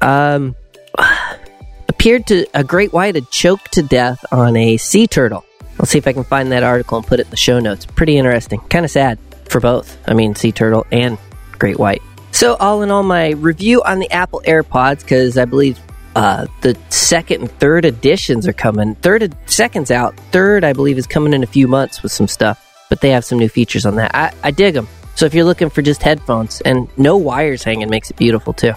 um 0.00 0.54
appeared 1.88 2.26
to 2.28 2.46
a 2.54 2.62
great 2.62 2.92
white 2.92 3.16
had 3.16 3.30
choked 3.30 3.72
to 3.72 3.82
death 3.82 4.24
on 4.30 4.56
a 4.56 4.76
sea 4.76 5.06
turtle. 5.06 5.44
I'll 5.80 5.86
see 5.86 5.98
if 5.98 6.06
I 6.06 6.12
can 6.12 6.24
find 6.24 6.52
that 6.52 6.62
article 6.62 6.98
and 6.98 7.06
put 7.06 7.20
it 7.20 7.26
in 7.26 7.30
the 7.30 7.36
show 7.36 7.60
notes. 7.60 7.86
Pretty 7.86 8.16
interesting. 8.16 8.60
Kind 8.68 8.84
of 8.84 8.90
sad 8.90 9.18
for 9.48 9.60
both. 9.60 9.96
I 10.08 10.14
mean, 10.14 10.34
sea 10.34 10.52
turtle 10.52 10.86
and 10.90 11.18
great 11.58 11.78
white. 11.78 12.02
So, 12.32 12.56
all 12.56 12.82
in 12.82 12.90
all, 12.90 13.02
my 13.02 13.30
review 13.30 13.82
on 13.82 13.98
the 13.98 14.10
Apple 14.10 14.42
AirPods, 14.46 15.00
because 15.00 15.38
I 15.38 15.44
believe 15.44 15.78
uh, 16.14 16.46
the 16.60 16.78
second 16.88 17.40
and 17.42 17.50
third 17.52 17.84
editions 17.84 18.46
are 18.46 18.52
coming. 18.52 18.94
Third, 18.96 19.34
second's 19.46 19.90
out. 19.90 20.16
Third, 20.30 20.64
I 20.64 20.72
believe, 20.72 20.98
is 20.98 21.06
coming 21.06 21.32
in 21.32 21.42
a 21.42 21.46
few 21.46 21.66
months 21.66 22.02
with 22.02 22.12
some 22.12 22.28
stuff. 22.28 22.64
But 22.88 23.00
they 23.00 23.10
have 23.10 23.24
some 23.24 23.38
new 23.38 23.48
features 23.48 23.84
on 23.84 23.96
that. 23.96 24.14
I, 24.14 24.32
I 24.42 24.50
dig 24.50 24.74
them. 24.74 24.88
So, 25.14 25.26
if 25.26 25.34
you're 25.34 25.44
looking 25.44 25.70
for 25.70 25.82
just 25.82 26.02
headphones 26.02 26.60
and 26.60 26.88
no 26.96 27.16
wires 27.16 27.64
hanging, 27.64 27.90
makes 27.90 28.10
it 28.10 28.16
beautiful 28.16 28.52
too. 28.52 28.72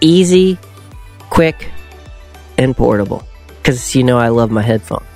Easy, 0.00 0.58
quick, 1.28 1.70
and 2.56 2.76
portable. 2.76 3.24
Because 3.48 3.94
you 3.94 4.02
know 4.02 4.18
I 4.18 4.28
love 4.28 4.50
my 4.50 4.62
headphones. 4.62 5.06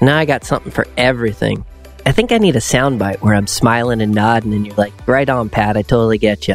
Now 0.00 0.16
I 0.16 0.24
got 0.24 0.44
something 0.44 0.70
for 0.70 0.86
everything. 0.96 1.64
I 2.08 2.12
think 2.12 2.32
I 2.32 2.38
need 2.38 2.56
a 2.56 2.60
soundbite 2.60 3.20
where 3.20 3.34
I'm 3.34 3.46
smiling 3.46 4.00
and 4.00 4.14
nodding, 4.14 4.54
and 4.54 4.66
you're 4.66 4.74
like, 4.76 4.94
right 5.06 5.28
on, 5.28 5.50
Pat, 5.50 5.76
I 5.76 5.82
totally 5.82 6.16
get 6.16 6.48
you. 6.48 6.54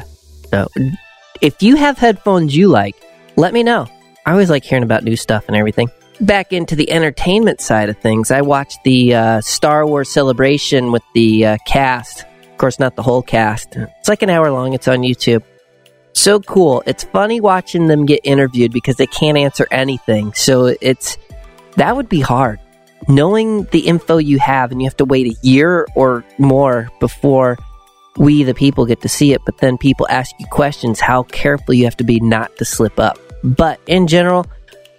So, 0.49 0.67
if 1.41 1.61
you 1.61 1.75
have 1.75 1.99
headphones 1.99 2.55
you 2.55 2.69
like, 2.69 2.95
let 3.35 3.53
me 3.53 3.61
know. 3.61 3.85
I 4.25 4.31
always 4.31 4.49
like 4.49 4.63
hearing 4.63 4.81
about 4.81 5.03
new 5.03 5.15
stuff 5.15 5.45
and 5.45 5.55
everything. 5.55 5.91
Back 6.19 6.53
into 6.53 6.75
the 6.75 6.89
entertainment 6.89 7.61
side 7.61 7.89
of 7.89 7.99
things, 7.99 8.31
I 8.31 8.41
watched 8.41 8.83
the 8.83 9.13
uh, 9.13 9.41
Star 9.41 9.85
Wars 9.85 10.09
celebration 10.09 10.91
with 10.91 11.03
the 11.13 11.45
uh, 11.45 11.57
cast. 11.67 12.25
Of 12.51 12.57
course, 12.57 12.79
not 12.79 12.95
the 12.95 13.03
whole 13.03 13.21
cast. 13.21 13.75
It's 13.75 14.09
like 14.09 14.23
an 14.23 14.31
hour 14.31 14.49
long, 14.49 14.73
it's 14.73 14.87
on 14.87 15.01
YouTube. 15.01 15.43
So 16.13 16.39
cool. 16.39 16.81
It's 16.87 17.03
funny 17.03 17.41
watching 17.41 17.85
them 17.85 18.07
get 18.07 18.21
interviewed 18.23 18.71
because 18.71 18.95
they 18.95 19.05
can't 19.05 19.37
answer 19.37 19.67
anything. 19.69 20.33
So 20.33 20.75
it's 20.81 21.19
that 21.75 21.95
would 21.95 22.09
be 22.09 22.21
hard. 22.21 22.59
Knowing 23.07 23.63
the 23.65 23.79
info 23.79 24.17
you 24.17 24.39
have 24.39 24.71
and 24.71 24.81
you 24.81 24.87
have 24.87 24.97
to 24.97 25.05
wait 25.05 25.27
a 25.27 25.35
year 25.45 25.87
or 25.95 26.23
more 26.37 26.89
before 26.99 27.57
we 28.17 28.43
the 28.43 28.53
people 28.53 28.85
get 28.85 29.01
to 29.01 29.09
see 29.09 29.33
it, 29.33 29.41
but 29.45 29.57
then 29.57 29.77
people 29.77 30.07
ask 30.09 30.33
you 30.39 30.45
questions, 30.47 30.99
how 30.99 31.23
careful 31.23 31.73
you 31.73 31.85
have 31.85 31.97
to 31.97 32.03
be 32.03 32.19
not 32.19 32.55
to 32.57 32.65
slip 32.65 32.99
up. 32.99 33.17
But 33.43 33.79
in 33.87 34.07
general, 34.07 34.45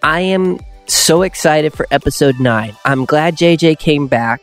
I 0.02 0.20
am 0.20 0.58
so 0.86 1.22
excited 1.22 1.72
for 1.72 1.86
episode 1.90 2.40
9. 2.40 2.76
I'm 2.84 3.04
glad 3.04 3.36
JJ 3.36 3.78
came 3.78 4.06
back. 4.06 4.42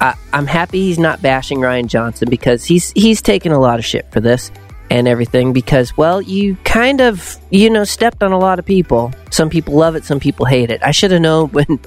I, 0.00 0.14
I'm 0.32 0.46
happy 0.46 0.86
he's 0.86 0.98
not 0.98 1.22
bashing 1.22 1.58
Rian 1.58 1.86
Johnson 1.86 2.28
because 2.30 2.64
he's 2.64 2.90
he's 2.92 3.22
taken 3.22 3.52
a 3.52 3.58
lot 3.58 3.78
of 3.78 3.84
shit 3.84 4.10
for 4.10 4.20
this 4.20 4.50
and 4.90 5.06
everything 5.06 5.52
because 5.52 5.96
well 5.96 6.20
you 6.20 6.56
kind 6.64 7.00
of 7.00 7.38
you 7.50 7.70
know 7.70 7.84
stepped 7.84 8.22
on 8.22 8.32
a 8.32 8.38
lot 8.38 8.58
of 8.58 8.64
people 8.64 9.12
some 9.30 9.48
people 9.48 9.74
love 9.74 9.94
it 9.94 10.04
some 10.04 10.18
people 10.18 10.44
hate 10.44 10.68
it 10.68 10.82
i 10.82 10.90
should 10.90 11.12
have 11.12 11.20
known 11.20 11.48
when 11.52 11.78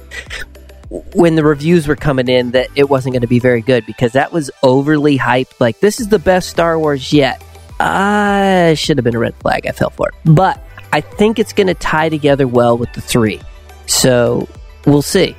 when 1.14 1.34
the 1.34 1.44
reviews 1.44 1.88
were 1.88 1.96
coming 1.96 2.28
in 2.28 2.52
that 2.52 2.68
it 2.76 2.88
wasn't 2.88 3.12
going 3.12 3.22
to 3.22 3.26
be 3.28 3.40
very 3.40 3.62
good 3.62 3.84
because 3.86 4.12
that 4.12 4.32
was 4.32 4.50
overly 4.62 5.18
hyped. 5.18 5.60
Like 5.60 5.80
this 5.80 6.00
is 6.00 6.08
the 6.08 6.18
best 6.18 6.48
star 6.48 6.78
wars 6.78 7.12
yet. 7.12 7.42
I 7.80 8.74
should 8.76 8.98
have 8.98 9.04
been 9.04 9.16
a 9.16 9.18
red 9.18 9.34
flag 9.36 9.66
i 9.66 9.72
fell 9.72 9.90
for 9.90 10.08
it. 10.08 10.14
But 10.24 10.62
i 10.92 11.00
think 11.00 11.38
it's 11.38 11.52
going 11.52 11.66
to 11.66 11.74
tie 11.74 12.08
together 12.08 12.46
well 12.46 12.78
with 12.78 12.92
the 12.92 13.00
three. 13.00 13.40
So 13.86 14.48
we'll 14.86 15.02
see. 15.02 15.36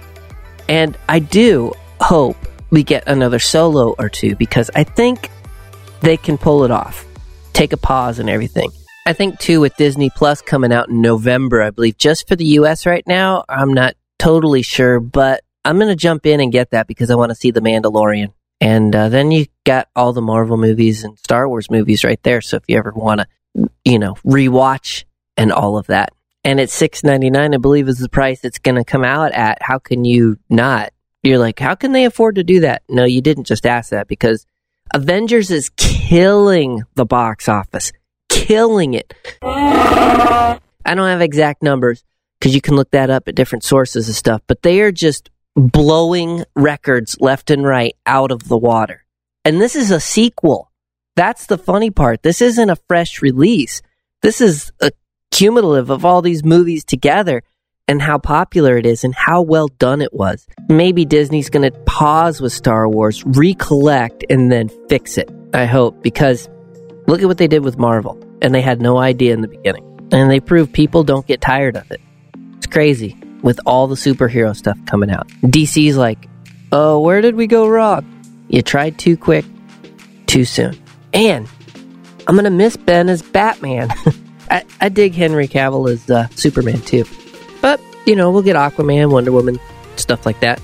And 0.68 0.98
i 1.08 1.20
do 1.20 1.74
hope 2.02 2.38
we 2.72 2.84
get 2.84 3.08
another 3.08 3.40
solo 3.40 3.96
or 3.98 4.10
two 4.10 4.36
because 4.36 4.70
i 4.76 4.84
think 4.84 5.32
they 6.02 6.18
can 6.18 6.38
pull 6.38 6.66
it 6.66 6.72
off. 6.72 7.06
Take 7.54 7.72
a 7.72 7.78
pause 7.78 8.20
and 8.20 8.30
everything. 8.30 8.70
I 9.08 9.14
think 9.14 9.40
too 9.40 9.62
with 9.62 9.76
Disney 9.78 10.10
Plus 10.10 10.42
coming 10.42 10.74
out 10.74 10.90
in 10.90 11.02
November, 11.02 11.62
I 11.62 11.70
believe 11.70 11.98
just 11.98 12.28
for 12.28 12.36
the 12.36 12.46
US 12.60 12.86
right 12.86 13.06
now, 13.08 13.46
I'm 13.48 13.74
not 13.74 13.96
totally 14.18 14.62
sure, 14.62 15.00
but 15.00 15.45
I'm 15.66 15.78
going 15.78 15.90
to 15.90 15.96
jump 15.96 16.26
in 16.26 16.40
and 16.40 16.52
get 16.52 16.70
that 16.70 16.88
because 16.88 17.10
I 17.12 17.16
want 17.16 17.32
to 17.32 17.36
see 17.36 17.52
The 17.52 17.60
Mandalorian. 17.60 18.32
And 18.62 18.96
uh, 18.96 19.10
then 19.10 19.32
you 19.32 19.48
got 19.66 19.90
all 19.96 20.14
the 20.14 20.22
Marvel 20.22 20.56
movies 20.56 21.04
and 21.04 21.18
Star 21.20 21.50
Wars 21.50 21.70
movies 21.70 22.06
right 22.06 22.22
there. 22.24 22.40
So 22.40 22.58
if 22.58 22.64
you 22.68 22.78
ever 22.78 22.94
want 22.96 23.22
to, 23.22 23.70
you 23.84 24.00
know, 24.00 24.14
rewatch 24.26 25.04
and 25.36 25.52
all 25.52 25.78
of 25.78 25.88
that. 25.88 26.14
And 26.44 26.60
it's 26.60 26.74
six 26.74 27.04
ninety 27.04 27.32
nine, 27.32 27.56
I 27.56 27.58
believe, 27.58 27.90
is 27.90 27.98
the 27.98 28.08
price 28.08 28.46
it's 28.46 28.60
going 28.60 28.76
to 28.76 28.86
come 28.86 29.04
out 29.04 29.32
at. 29.32 29.62
How 29.62 29.80
can 29.80 30.06
you 30.06 30.38
not? 30.48 30.94
You're 31.24 31.40
like, 31.40 31.60
how 31.60 31.74
can 31.74 31.92
they 31.92 32.06
afford 32.06 32.36
to 32.36 32.44
do 32.44 32.60
that? 32.60 32.84
No, 32.88 33.04
you 33.04 33.20
didn't 33.20 33.46
just 33.46 33.66
ask 33.66 33.90
that 33.90 34.08
because 34.08 34.46
Avengers 34.94 35.50
is 35.50 35.70
killing 35.70 36.84
the 36.94 37.06
box 37.06 37.50
office, 37.50 37.92
killing 38.30 38.94
it. 38.94 39.14
I 39.42 40.60
don't 40.86 41.10
have 41.10 41.22
exact 41.22 41.64
numbers 41.64 42.04
because 42.40 42.54
you 42.54 42.62
can 42.62 42.76
look 42.76 42.92
that 42.92 43.10
up 43.10 43.28
at 43.28 43.34
different 43.34 43.64
sources 43.64 44.08
and 44.08 44.16
stuff. 44.16 44.44
But 44.46 44.62
they 44.62 44.82
are 44.82 44.92
just 44.92 45.32
blowing 45.56 46.44
records 46.56 47.18
left 47.20 47.50
and 47.50 47.64
right 47.64 47.96
out 48.06 48.32
of 48.32 48.48
the 48.48 48.58
water. 48.58 49.06
And 49.44 49.62
this 49.62 49.76
is 49.76 49.92
a 49.92 50.00
sequel. 50.00 50.72
That's 51.16 51.46
the 51.46 51.58
funny 51.58 51.92
part. 51.92 52.24
This 52.24 52.42
isn't 52.42 52.70
a 52.70 52.76
fresh 52.88 53.22
release. 53.22 53.82
This 54.22 54.42
is 54.42 54.72
a 54.82 54.92
cumulative 55.32 55.90
of 55.90 56.04
all 56.04 56.22
these 56.22 56.44
movies 56.44 56.84
together 56.84 57.42
and 57.88 58.02
how 58.02 58.18
popular 58.18 58.78
it 58.78 58.86
is 58.86 59.04
and 59.04 59.14
how 59.16 59.42
well 59.42 59.68
done 59.68 60.02
it 60.02 60.14
was. 60.14 60.46
Maybe 60.68 61.06
Disney's 61.06 61.50
going 61.50 61.72
to 61.72 61.80
pause 61.82 62.42
with 62.42 62.52
Star 62.52 62.90
Wars, 62.90 63.24
recollect, 63.26 64.26
and 64.30 64.52
then 64.52 64.70
fix 64.90 65.18
it. 65.18 65.30
I 65.54 65.66
hope, 65.66 66.02
because 66.02 66.50
look 67.08 67.22
at 67.22 67.28
what 67.28 67.38
they 67.38 67.48
did 67.48 67.64
with 67.64 67.78
Marvel, 67.78 68.20
and 68.42 68.54
they 68.54 68.62
had 68.62 68.82
no 68.82 68.98
idea 68.98 69.34
in 69.34 69.42
the 69.42 69.48
beginning. 69.48 69.84
And 70.12 70.30
they 70.30 70.40
proved 70.40 70.74
people 70.74 71.04
don't 71.04 71.28
get 71.28 71.42
tired 71.42 71.78
of 71.78 71.90
it. 71.92 72.02
It's 72.58 72.68
crazy 72.68 73.16
with 73.46 73.60
all 73.68 73.86
the 73.86 73.96
superhero 73.96 74.56
stuff 74.56 74.78
coming 74.88 75.12
out. 75.12 75.28
DC's 75.44 75.96
like, 75.96 76.28
oh, 76.72 77.00
where 77.00 77.22
did 77.22 77.36
we 77.36 77.46
go 77.46 77.68
wrong? 77.70 78.04
You 78.50 78.64
tried 78.64 78.98
too 78.98 79.16
quick, 79.16 79.46
too 80.26 80.46
soon. 80.46 80.76
And 81.14 81.48
I'm 82.28 82.34
going 82.34 82.46
to 82.46 82.50
miss 82.50 82.76
Ben 82.76 83.08
as 83.08 83.22
Batman. 83.22 83.90
I, 84.50 84.66
I, 84.82 84.90
dig 84.90 85.14
Henry 85.14 85.48
Cavill 85.48 85.92
as 85.92 86.10
uh, 86.10 86.28
Superman 86.30 86.82
too. 86.82 87.06
But, 87.62 87.80
you 88.08 88.16
know, 88.16 88.32
we'll 88.32 88.42
get 88.42 88.56
Aquaman, 88.56 89.12
Wonder 89.12 89.32
Woman, 89.32 89.60
stuff 89.96 90.26
like 90.26 90.40
that. 90.40 90.60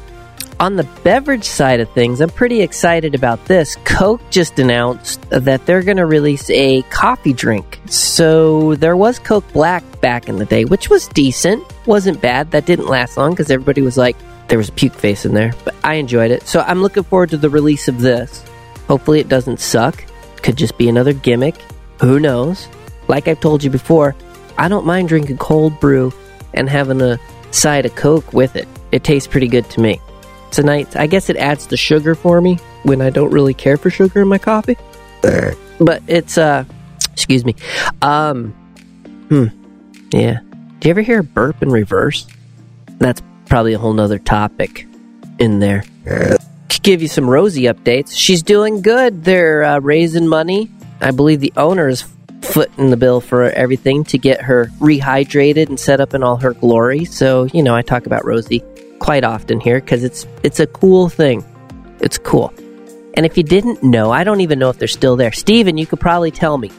On 0.59 0.75
the 0.75 0.83
beverage 1.03 1.45
side 1.45 1.81
of 1.81 1.91
things, 1.91 2.19
I'm 2.19 2.29
pretty 2.29 2.61
excited 2.61 3.13
about 3.13 3.45
this. 3.45 3.75
Coke 3.85 4.21
just 4.31 4.57
announced 4.57 5.21
that 5.29 5.67
they're 5.67 5.83
going 5.83 5.97
to 5.97 6.05
release 6.05 6.49
a 6.49 6.81
coffee 6.83 7.33
drink. 7.33 7.79
So 7.85 8.73
there 8.75 8.97
was 8.97 9.19
Coke 9.19 9.51
Black 9.53 9.83
back 10.01 10.29
in 10.29 10.37
the 10.37 10.45
day, 10.45 10.65
which 10.65 10.89
was 10.89 11.07
decent. 11.09 11.63
Wasn't 11.85 12.21
bad. 12.21 12.51
That 12.51 12.65
didn't 12.65 12.87
last 12.87 13.17
long 13.17 13.31
because 13.31 13.49
everybody 13.49 13.81
was 13.81 13.97
like, 13.97 14.15
there 14.47 14.57
was 14.57 14.69
a 14.69 14.73
puke 14.73 14.93
face 14.93 15.25
in 15.25 15.33
there. 15.33 15.53
But 15.63 15.75
I 15.83 15.95
enjoyed 15.95 16.31
it. 16.31 16.47
So 16.47 16.61
I'm 16.61 16.81
looking 16.81 17.03
forward 17.03 17.29
to 17.29 17.37
the 17.37 17.49
release 17.49 17.87
of 17.87 18.01
this. 18.01 18.43
Hopefully 18.87 19.19
it 19.19 19.29
doesn't 19.29 19.59
suck. 19.59 20.03
Could 20.43 20.57
just 20.57 20.77
be 20.77 20.89
another 20.89 21.13
gimmick. 21.13 21.55
Who 22.01 22.19
knows? 22.19 22.67
Like 23.07 23.27
I've 23.27 23.39
told 23.39 23.63
you 23.63 23.69
before, 23.69 24.15
I 24.57 24.67
don't 24.67 24.85
mind 24.85 25.07
drinking 25.07 25.37
cold 25.37 25.79
brew 25.79 26.13
and 26.53 26.69
having 26.69 27.01
a 27.01 27.19
side 27.51 27.85
of 27.85 27.95
Coke 27.95 28.33
with 28.33 28.55
it. 28.55 28.67
It 28.91 29.03
tastes 29.03 29.27
pretty 29.27 29.47
good 29.47 29.69
to 29.71 29.81
me. 29.81 29.99
Tonight, 30.51 30.95
I 30.97 31.07
guess 31.07 31.29
it 31.29 31.37
adds 31.37 31.67
the 31.67 31.77
sugar 31.77 32.13
for 32.13 32.41
me 32.41 32.59
when 32.83 33.01
I 33.01 33.09
don't 33.09 33.31
really 33.31 33.53
care 33.53 33.77
for 33.77 33.89
sugar 33.89 34.21
in 34.21 34.27
my 34.27 34.37
coffee. 34.37 34.77
but 35.79 36.03
it's, 36.07 36.37
uh, 36.37 36.65
excuse 37.13 37.45
me. 37.45 37.55
Um, 38.01 38.51
hmm. 39.29 39.45
Yeah. 40.11 40.39
Do 40.81 40.87
you 40.87 40.93
ever 40.93 41.01
hear 41.01 41.19
a 41.19 41.23
burp 41.23 41.61
in 41.61 41.69
reverse? 41.69 42.25
That's 42.97 43.21
probably 43.45 43.73
a 43.73 43.77
whole 43.77 43.93
nother 43.93 44.17
topic 44.17 44.87
in 45.37 45.59
there. 45.59 45.83
Give 46.81 47.03
you 47.03 47.07
some 47.07 47.29
Rosie 47.29 47.65
updates. 47.65 48.17
She's 48.17 48.41
doing 48.41 48.81
good. 48.81 49.23
They're 49.23 49.63
uh, 49.63 49.79
raising 49.79 50.27
money. 50.27 50.71
I 50.99 51.11
believe 51.11 51.39
the 51.39 51.53
owner 51.55 51.87
is 51.87 52.03
footing 52.41 52.89
the 52.89 52.97
bill 52.97 53.21
for 53.21 53.43
everything 53.51 54.05
to 54.05 54.17
get 54.17 54.41
her 54.41 54.71
rehydrated 54.79 55.69
and 55.69 55.79
set 55.79 56.01
up 56.01 56.15
in 56.15 56.23
all 56.23 56.37
her 56.37 56.55
glory. 56.55 57.05
So, 57.05 57.43
you 57.53 57.61
know, 57.61 57.75
I 57.75 57.83
talk 57.83 58.07
about 58.07 58.25
Rosie 58.25 58.63
quite 58.97 59.23
often 59.23 59.59
here 59.59 59.79
because 59.79 60.03
it's 60.03 60.25
it's 60.41 60.59
a 60.59 60.65
cool 60.65 61.09
thing. 61.09 61.45
It's 61.99 62.17
cool. 62.17 62.51
And 63.13 63.23
if 63.23 63.37
you 63.37 63.43
didn't 63.43 63.83
know, 63.83 64.09
I 64.09 64.23
don't 64.23 64.41
even 64.41 64.57
know 64.57 64.71
if 64.71 64.79
they're 64.79 64.87
still 64.87 65.15
there. 65.15 65.31
Steven, 65.31 65.77
you 65.77 65.85
could 65.85 65.99
probably 65.99 66.31
tell 66.31 66.57
me. 66.57 66.71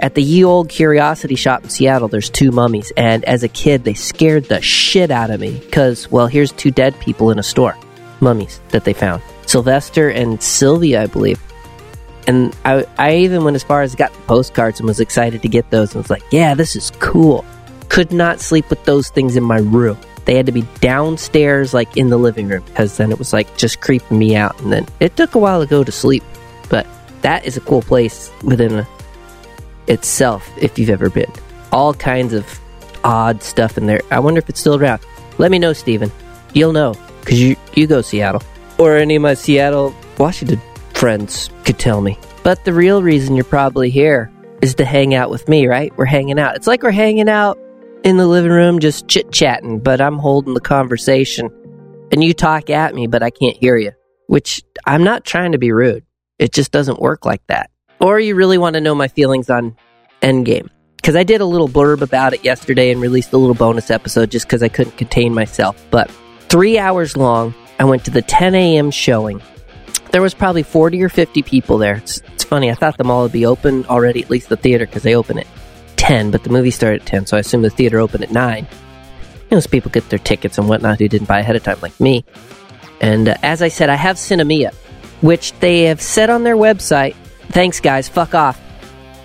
At 0.00 0.14
the 0.14 0.22
ye 0.22 0.42
old 0.42 0.70
curiosity 0.70 1.34
shop 1.34 1.62
in 1.62 1.68
Seattle, 1.68 2.08
there's 2.08 2.30
two 2.30 2.50
mummies, 2.50 2.90
and 2.96 3.22
as 3.26 3.42
a 3.42 3.48
kid, 3.48 3.84
they 3.84 3.92
scared 3.92 4.46
the 4.46 4.62
shit 4.62 5.10
out 5.10 5.30
of 5.30 5.40
me 5.40 5.58
because, 5.58 6.10
well, 6.10 6.26
here's 6.26 6.52
two 6.52 6.70
dead 6.70 6.98
people 7.00 7.30
in 7.30 7.38
a 7.38 7.42
store, 7.42 7.76
mummies 8.20 8.62
that 8.70 8.84
they 8.84 8.94
found. 8.94 9.22
Sylvester 9.46 10.08
and 10.08 10.42
Sylvia, 10.42 11.02
I 11.02 11.06
believe. 11.06 11.38
And 12.26 12.56
I, 12.64 12.86
I 12.96 13.16
even 13.16 13.44
went 13.44 13.56
as 13.56 13.62
far 13.62 13.82
as 13.82 13.94
got 13.94 14.12
the 14.14 14.20
postcards 14.22 14.80
and 14.80 14.88
was 14.88 15.00
excited 15.00 15.42
to 15.42 15.48
get 15.48 15.68
those 15.68 15.94
and 15.94 16.02
was 16.02 16.10
like, 16.10 16.22
yeah, 16.30 16.54
this 16.54 16.76
is 16.76 16.92
cool. 17.00 17.44
Could 17.90 18.10
not 18.10 18.40
sleep 18.40 18.70
with 18.70 18.82
those 18.84 19.10
things 19.10 19.36
in 19.36 19.42
my 19.42 19.58
room. 19.58 19.98
They 20.24 20.34
had 20.34 20.46
to 20.46 20.52
be 20.52 20.64
downstairs, 20.80 21.74
like 21.74 21.94
in 21.98 22.08
the 22.08 22.18
living 22.18 22.48
room, 22.48 22.62
because 22.66 22.96
then 22.96 23.10
it 23.10 23.18
was 23.18 23.34
like 23.34 23.54
just 23.58 23.82
creeping 23.82 24.18
me 24.18 24.34
out. 24.34 24.58
And 24.62 24.72
then 24.72 24.86
it 25.00 25.16
took 25.16 25.34
a 25.34 25.38
while 25.38 25.60
to 25.60 25.66
go 25.66 25.84
to 25.84 25.92
sleep. 25.92 26.24
But 26.70 26.86
that 27.20 27.44
is 27.44 27.58
a 27.58 27.60
cool 27.60 27.82
place 27.82 28.30
within 28.42 28.72
a, 28.72 28.88
itself, 29.90 30.50
if 30.56 30.78
you've 30.78 30.88
ever 30.88 31.10
been. 31.10 31.30
All 31.72 31.92
kinds 31.92 32.32
of 32.32 32.58
odd 33.04 33.42
stuff 33.42 33.76
in 33.76 33.86
there. 33.86 34.00
I 34.10 34.20
wonder 34.20 34.38
if 34.38 34.48
it's 34.48 34.60
still 34.60 34.76
around. 34.76 35.02
Let 35.38 35.50
me 35.50 35.58
know, 35.58 35.72
Steven. 35.72 36.10
You'll 36.54 36.72
know, 36.72 36.94
because 37.20 37.40
you, 37.40 37.56
you 37.74 37.86
go 37.86 38.00
Seattle. 38.00 38.42
Or 38.78 38.96
any 38.96 39.16
of 39.16 39.22
my 39.22 39.34
Seattle, 39.34 39.94
Washington 40.18 40.60
friends 40.94 41.50
could 41.64 41.78
tell 41.78 42.00
me. 42.00 42.18
But 42.42 42.64
the 42.64 42.72
real 42.72 43.02
reason 43.02 43.36
you're 43.36 43.44
probably 43.44 43.90
here 43.90 44.30
is 44.62 44.74
to 44.76 44.84
hang 44.84 45.14
out 45.14 45.30
with 45.30 45.48
me, 45.48 45.66
right? 45.66 45.94
We're 45.96 46.06
hanging 46.06 46.38
out. 46.38 46.56
It's 46.56 46.66
like 46.66 46.82
we're 46.82 46.90
hanging 46.90 47.28
out 47.28 47.58
in 48.04 48.16
the 48.16 48.26
living 48.26 48.50
room 48.50 48.78
just 48.78 49.08
chit 49.08 49.30
chatting, 49.32 49.80
but 49.80 50.00
I'm 50.00 50.18
holding 50.18 50.54
the 50.54 50.60
conversation. 50.60 51.50
And 52.12 52.24
you 52.24 52.34
talk 52.34 52.70
at 52.70 52.94
me, 52.94 53.06
but 53.06 53.22
I 53.22 53.30
can't 53.30 53.56
hear 53.56 53.76
you, 53.76 53.92
which 54.26 54.62
I'm 54.86 55.04
not 55.04 55.24
trying 55.24 55.52
to 55.52 55.58
be 55.58 55.72
rude. 55.72 56.04
It 56.38 56.52
just 56.52 56.72
doesn't 56.72 57.00
work 57.00 57.24
like 57.24 57.46
that. 57.48 57.70
Or 58.00 58.18
you 58.18 58.34
really 58.34 58.58
want 58.58 58.74
to 58.74 58.80
know 58.80 58.94
my 58.94 59.08
feelings 59.08 59.50
on 59.50 59.76
Endgame. 60.22 60.68
Because 60.96 61.16
I 61.16 61.22
did 61.22 61.40
a 61.40 61.46
little 61.46 61.68
blurb 61.68 62.02
about 62.02 62.34
it 62.34 62.44
yesterday 62.44 62.90
and 62.90 63.00
released 63.00 63.32
a 63.32 63.38
little 63.38 63.54
bonus 63.54 63.90
episode 63.90 64.30
just 64.30 64.46
because 64.46 64.62
I 64.62 64.68
couldn't 64.68 64.96
contain 64.96 65.32
myself. 65.34 65.82
But 65.90 66.10
three 66.48 66.78
hours 66.78 67.16
long, 67.16 67.54
I 67.78 67.84
went 67.84 68.04
to 68.04 68.10
the 68.10 68.22
10 68.22 68.54
a.m. 68.54 68.90
showing 68.90 69.40
there 70.12 70.22
was 70.22 70.34
probably 70.34 70.62
40 70.62 71.02
or 71.02 71.08
50 71.08 71.42
people 71.42 71.78
there. 71.78 71.96
It's, 71.96 72.20
it's 72.34 72.44
funny. 72.44 72.70
I 72.70 72.74
thought 72.74 72.98
the 72.98 73.04
mall 73.04 73.22
would 73.22 73.32
be 73.32 73.46
open 73.46 73.86
already, 73.86 74.22
at 74.22 74.30
least 74.30 74.48
the 74.48 74.56
theater, 74.56 74.86
because 74.86 75.02
they 75.02 75.14
open 75.14 75.38
at 75.38 75.46
10, 75.96 76.30
but 76.30 76.44
the 76.44 76.50
movie 76.50 76.70
started 76.70 77.02
at 77.02 77.06
10, 77.06 77.26
so 77.26 77.36
I 77.36 77.40
assume 77.40 77.62
the 77.62 77.70
theater 77.70 77.98
opened 77.98 78.24
at 78.24 78.30
9. 78.30 78.66
You 79.50 79.56
know, 79.56 79.60
so 79.60 79.68
people 79.68 79.90
get 79.90 80.08
their 80.08 80.18
tickets 80.18 80.58
and 80.58 80.68
whatnot 80.68 80.98
who 80.98 81.08
didn't 81.08 81.28
buy 81.28 81.40
ahead 81.40 81.56
of 81.56 81.62
time, 81.62 81.78
like 81.80 81.98
me. 82.00 82.24
And 83.00 83.28
uh, 83.28 83.36
as 83.42 83.62
I 83.62 83.68
said, 83.68 83.88
I 83.88 83.94
have 83.94 84.16
Sinemia, 84.16 84.74
which 85.20 85.52
they 85.60 85.84
have 85.84 86.00
said 86.00 86.30
on 86.30 86.44
their 86.44 86.56
website, 86.56 87.14
thanks 87.50 87.80
guys, 87.80 88.08
fuck 88.08 88.34
off. 88.34 88.60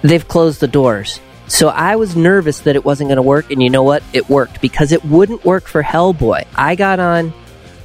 They've 0.02 0.28
closed 0.28 0.60
the 0.60 0.68
doors. 0.68 1.20
So 1.48 1.70
I 1.70 1.96
was 1.96 2.16
nervous 2.16 2.62
that 2.62 2.76
it 2.76 2.84
wasn't 2.84 3.10
going 3.10 3.18
to 3.18 3.22
work, 3.22 3.52
and 3.52 3.62
you 3.62 3.70
know 3.70 3.84
what? 3.84 4.04
It 4.14 4.30
worked 4.30 4.62
because 4.62 4.92
it 4.92 5.06
wouldn't 5.06 5.46
work 5.46 5.68
for 5.68 5.84
Hellboy. 5.84 6.48
I 6.56 6.76
got 6.76 7.00
on 7.00 7.34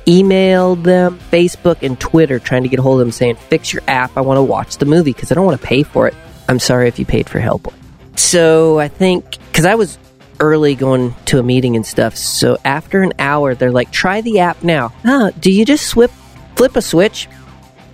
emailed 0.06 0.82
them, 0.82 1.18
Facebook, 1.30 1.82
and 1.82 1.98
Twitter 2.00 2.38
trying 2.38 2.62
to 2.62 2.68
get 2.68 2.78
a 2.78 2.82
hold 2.82 3.00
of 3.00 3.06
them 3.06 3.12
saying, 3.12 3.36
fix 3.36 3.72
your 3.72 3.82
app. 3.86 4.16
I 4.16 4.22
want 4.22 4.38
to 4.38 4.42
watch 4.42 4.78
the 4.78 4.86
movie 4.86 5.12
because 5.12 5.30
I 5.30 5.34
don't 5.34 5.46
want 5.46 5.60
to 5.60 5.66
pay 5.66 5.82
for 5.82 6.08
it. 6.08 6.14
I'm 6.48 6.58
sorry 6.58 6.88
if 6.88 6.98
you 6.98 7.04
paid 7.04 7.28
for 7.28 7.38
Hellboy. 7.38 7.72
So 8.16 8.78
I 8.78 8.88
think, 8.88 9.38
because 9.50 9.66
I 9.66 9.76
was 9.76 9.98
early 10.40 10.74
going 10.74 11.14
to 11.26 11.38
a 11.38 11.42
meeting 11.42 11.76
and 11.76 11.86
stuff. 11.86 12.16
So 12.16 12.56
after 12.64 13.02
an 13.02 13.12
hour, 13.18 13.54
they're 13.54 13.70
like, 13.70 13.92
try 13.92 14.20
the 14.20 14.40
app 14.40 14.62
now. 14.64 14.88
Huh, 15.04 15.30
do 15.38 15.52
you 15.52 15.64
just 15.64 15.92
flip, 15.92 16.10
flip 16.56 16.76
a 16.76 16.82
switch? 16.82 17.28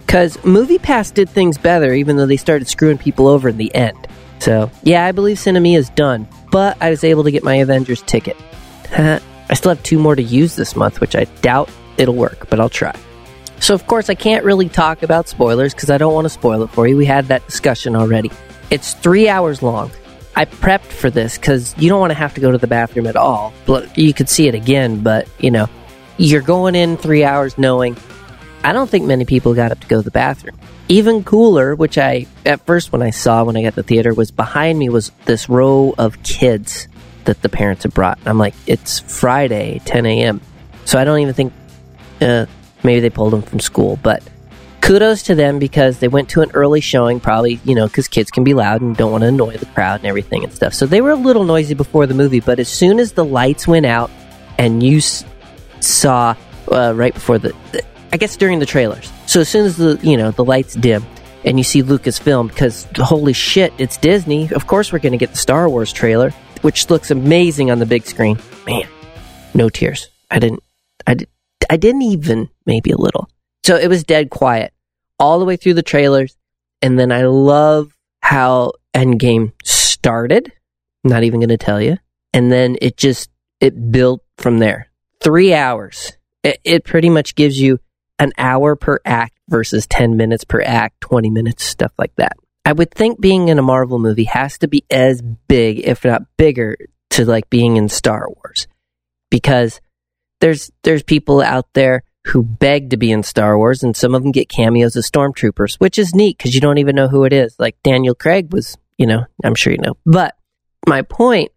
Because 0.07 0.37
MoviePass 0.39 1.13
did 1.13 1.29
things 1.29 1.59
better, 1.59 1.93
even 1.93 2.17
though 2.17 2.27
they 2.27 2.37
started 2.37 2.69
screwing 2.69 2.97
people 2.97 3.27
over 3.27 3.49
in 3.49 3.57
the 3.57 3.75
end. 3.75 4.07
So, 4.39 4.71
yeah, 4.85 5.05
I 5.05 5.13
believe 5.13 5.39
Sinemia 5.39 5.77
is 5.77 5.91
done, 5.91 6.29
but 6.53 6.77
I 6.81 6.91
was 6.91 7.03
able 7.03 7.25
to 7.25 7.31
get 7.31 7.43
my 7.43 7.57
Avengers 7.57 8.03
ticket. 8.03 8.37
I 8.97 9.55
still 9.55 9.71
have 9.71 9.83
two 9.83 9.99
more 9.99 10.15
to 10.15 10.23
use 10.23 10.57
this 10.57 10.77
month, 10.77 11.01
which 11.01 11.17
I 11.17 11.25
doubt 11.43 11.71
it'll 11.97 12.15
work, 12.15 12.49
but 12.49 12.61
I'll 12.61 12.69
try. 12.69 12.95
So, 13.59 13.75
of 13.75 13.87
course, 13.87 14.09
I 14.09 14.15
can't 14.15 14.45
really 14.45 14.69
talk 14.69 15.03
about 15.03 15.29
spoilers 15.29 15.75
because 15.75 15.91
I 15.91 15.99
don't 15.99 16.15
want 16.15 16.27
to 16.27 16.31
spoil 16.31 16.63
it 16.63 16.71
for 16.71 16.87
you. 16.87 16.97
We 16.97 17.07
had 17.07 17.27
that 17.27 17.45
discussion 17.47 17.97
already. 17.97 18.31
It's 18.71 18.95
three 18.95 19.29
hours 19.29 19.63
long. 19.63 19.91
I 20.37 20.45
prepped 20.45 20.93
for 20.93 21.09
this 21.09 21.39
because 21.39 21.75
you 21.79 21.89
don't 21.89 21.99
want 21.99 22.11
to 22.11 22.15
have 22.15 22.35
to 22.35 22.41
go 22.41 22.53
to 22.53 22.59
the 22.59 22.67
bathroom 22.67 23.07
at 23.07 23.17
all. 23.17 23.55
You 23.95 24.13
could 24.13 24.29
see 24.29 24.47
it 24.49 24.55
again, 24.55 25.01
but 25.01 25.27
you 25.39 25.51
know, 25.51 25.69
you're 26.19 26.43
going 26.43 26.75
in 26.75 26.97
three 26.97 27.25
hours 27.25 27.57
knowing. 27.57 27.97
I 28.67 28.73
don't 28.73 28.91
think 28.91 29.05
many 29.07 29.25
people 29.25 29.55
got 29.55 29.71
up 29.71 29.79
to 29.79 29.87
go 29.87 29.99
to 29.99 30.03
the 30.03 30.11
bathroom. 30.11 30.59
Even 30.89 31.23
cooler, 31.23 31.77
which 31.77 31.99
I 31.99 32.27
at 32.45 32.67
first 32.67 32.91
when 32.91 33.01
I 33.01 33.11
saw 33.11 33.45
when 33.45 33.57
I 33.57 33.63
got 33.63 33.71
to 33.71 33.77
the 33.77 33.83
theater 33.85 34.13
was 34.13 34.33
behind 34.33 34.77
me 34.77 34.89
was 34.89 35.13
this 35.25 35.49
row 35.49 35.95
of 35.99 36.21
kids 36.25 36.89
that 37.27 37.41
the 37.43 37.49
parents 37.49 37.85
had 37.85 37.95
brought. 37.95 38.19
I'm 38.27 38.39
like, 38.39 38.55
it's 38.67 38.99
Friday, 38.99 39.81
10 39.85 40.05
a.m. 40.07 40.41
So 40.85 40.99
I 40.99 41.05
don't 41.05 41.21
even 41.21 41.33
think 41.33 41.53
uh, 42.21 42.47
maybe 42.83 42.99
they 42.99 43.11
pulled 43.11 43.35
them 43.35 43.43
from 43.43 43.61
school, 43.61 44.01
but 44.03 44.21
kudos 44.81 45.23
to 45.25 45.37
them 45.37 45.61
because 45.61 46.01
they 46.01 46.09
went 46.09 46.29
to 46.31 46.43
an 46.43 46.51
early 46.53 46.81
showing, 46.81 47.21
probably, 47.21 47.61
you 47.65 47.77
know, 47.77 47.87
because 47.87 48.09
kids 48.09 48.33
can 48.33 48.43
be 48.43 48.55
loud 48.55 48.81
and 48.81 48.97
don't 48.97 49.13
want 49.13 49.23
to 49.23 49.29
annoy 49.29 49.57
the 49.59 49.67
crowd 49.67 50.01
and 50.01 50.07
everything 50.07 50.43
and 50.43 50.53
stuff. 50.53 50.75
So 50.75 50.87
they 50.87 51.01
were 51.01 51.11
a 51.11 51.17
little 51.17 51.45
noisy 51.45 51.75
before 51.75 52.07
the 52.07 52.15
movie, 52.15 52.41
but 52.41 52.59
as 52.59 52.69
soon 52.69 52.99
as 52.99 53.13
the 53.13 53.25
lights 53.25 53.69
went 53.69 53.87
out 53.87 54.11
and 54.59 54.83
you 54.83 54.99
s- 54.99 55.25
saw 55.79 56.35
uh, 56.73 56.93
right 56.97 57.15
before 57.15 57.39
the, 57.39 57.55
the, 57.71 57.85
I 58.17 58.19
guess 58.19 58.39
during 58.39 58.61
the 58.61 58.65
trailers. 58.65 59.13
So 59.27 59.41
as 59.41 59.49
soon 59.51 59.67
as 59.67 59.77
the, 59.77 60.01
you 60.03 60.17
know, 60.17 60.31
the 60.31 60.43
lights 60.43 60.73
dim 60.73 61.05
and 61.45 61.59
you 61.59 61.65
see 61.65 61.83
Lucasfilm, 61.83 62.49
because 62.49 62.89
holy 62.97 63.35
shit, 63.35 63.75
it's 63.77 63.99
Disney. 63.99 64.51
Of 64.55 64.67
course, 64.67 64.91
we're 64.91 65.01
going 65.01 65.13
to 65.13 65.19
get 65.19 65.33
the 65.33 65.37
Star 65.37 65.69
Wars 65.69 65.93
trailer, 65.93 66.31
which 66.63 66.89
looks 66.89 67.11
amazing 67.11 67.71
on 67.71 67.79
the 67.79 67.85
big 67.85 68.07
screen. 68.07 68.39
Man, 68.67 68.89
No 69.53 69.69
tears. 69.69 70.09
I 70.31 70.39
didn't. 70.39 70.63
I 71.07 71.13
did. 71.13 71.29
I 71.69 71.77
didn't 71.77 72.01
even 72.01 72.49
maybe 72.65 72.91
a 72.91 72.97
little. 72.97 73.29
So 73.65 73.77
it 73.77 73.89
was 73.89 74.03
dead 74.03 74.31
quiet 74.31 74.73
all 75.21 75.39
the 75.39 75.45
way 75.45 75.57
through 75.57 75.75
the 75.75 75.83
trailers, 75.83 76.39
and 76.81 76.99
then 76.99 77.13
I 77.13 77.27
love 77.27 77.95
how 78.23 78.73
Endgame 78.95 79.53
started. 79.63 80.51
Not 81.05 81.23
even 81.25 81.41
going 81.41 81.51
to 81.51 81.59
tell 81.59 81.83
you, 81.83 81.99
and 82.33 82.51
then 82.51 82.79
it 82.81 82.97
just 82.97 83.29
it 83.61 83.93
built 83.93 84.23
from 84.39 84.59
there. 84.59 84.89
Three 85.21 85.53
hours. 85.53 86.13
It, 86.43 86.61
it 86.65 86.85
pretty 86.85 87.11
much 87.11 87.35
gives 87.35 87.61
you 87.61 87.79
an 88.19 88.33
hour 88.39 88.77
per 88.77 89.01
act 89.05 89.39
versus 89.49 89.87
10 89.87 90.17
minutes 90.17 90.45
per 90.45 90.63
act, 90.63 91.01
20 91.03 91.31
minutes, 91.31 91.65
stuff 91.65 91.93
like 91.99 92.15
that. 92.17 92.37
I 92.65 92.73
would 92.73 92.91
think 92.91 93.21
being 93.21 93.49
in 93.49 93.59
a 93.59 93.63
Marvel 93.63 93.99
movie 93.99 94.25
has 94.25 94.59
to 94.59 94.69
be 94.69 94.85
as 94.91 95.23
big, 95.23 95.81
if 95.81 96.05
not 96.05 96.23
bigger, 96.37 96.77
to 97.11 97.25
like 97.25 97.49
being 97.49 97.77
in 97.77 97.89
Star 97.89 98.29
Wars. 98.29 98.67
Because 99.31 99.81
there's 100.41 100.71
there's 100.83 101.03
people 101.03 101.41
out 101.41 101.67
there 101.75 102.03
who 102.27 102.43
beg 102.43 102.91
to 102.91 102.97
be 102.97 103.13
in 103.13 103.23
Star 103.23 103.57
Wars, 103.57 103.83
and 103.83 103.97
some 103.97 104.15
of 104.15 104.23
them 104.23 104.33
get 104.33 104.49
cameos 104.49 104.97
as 104.97 105.09
stormtroopers, 105.09 105.77
which 105.77 105.99
is 105.99 106.15
neat 106.15 106.37
because 106.37 106.55
you 106.55 106.61
don't 106.61 106.79
even 106.79 106.97
know 106.97 107.09
who 107.09 107.25
it 107.25 107.33
is. 107.33 107.55
Like 107.59 107.77
Daniel 107.85 108.15
Craig 108.15 108.53
was, 108.53 108.77
you 108.99 109.07
know, 109.07 109.27
I'm 109.45 109.55
sure 109.55 109.73
you 109.73 109.79
know. 109.79 109.97
But 110.05 110.37
my 110.89 111.03
point, 111.03 111.53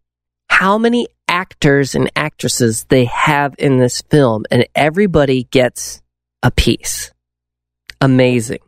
how 0.50 0.78
many 0.78 1.08
actors 1.28 1.96
and 1.96 2.12
actresses 2.16 2.86
they 2.86 3.06
have 3.06 3.56
in 3.58 3.78
this 3.78 4.02
film, 4.02 4.46
and 4.52 4.68
everybody 4.76 5.46
gets 5.46 6.02
a 6.44 6.52
piece. 6.52 7.12
Amazing. 8.02 8.60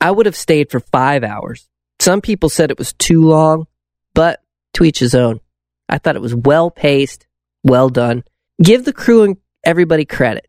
I 0.00 0.10
would 0.10 0.26
have 0.26 0.36
stayed 0.36 0.70
for 0.70 0.80
five 0.80 1.24
hours. 1.24 1.68
Some 2.00 2.20
people 2.20 2.48
said 2.48 2.70
it 2.70 2.78
was 2.78 2.92
too 2.92 3.22
long, 3.22 3.66
but 4.14 4.42
to 4.74 4.84
each 4.84 4.98
his 4.98 5.14
own. 5.14 5.40
I 5.88 5.98
thought 5.98 6.16
it 6.16 6.22
was 6.22 6.34
well 6.34 6.70
paced, 6.70 7.26
well 7.62 7.88
done. 7.88 8.24
Give 8.62 8.84
the 8.84 8.92
crew 8.92 9.22
and 9.22 9.36
everybody 9.64 10.04
credit. 10.04 10.46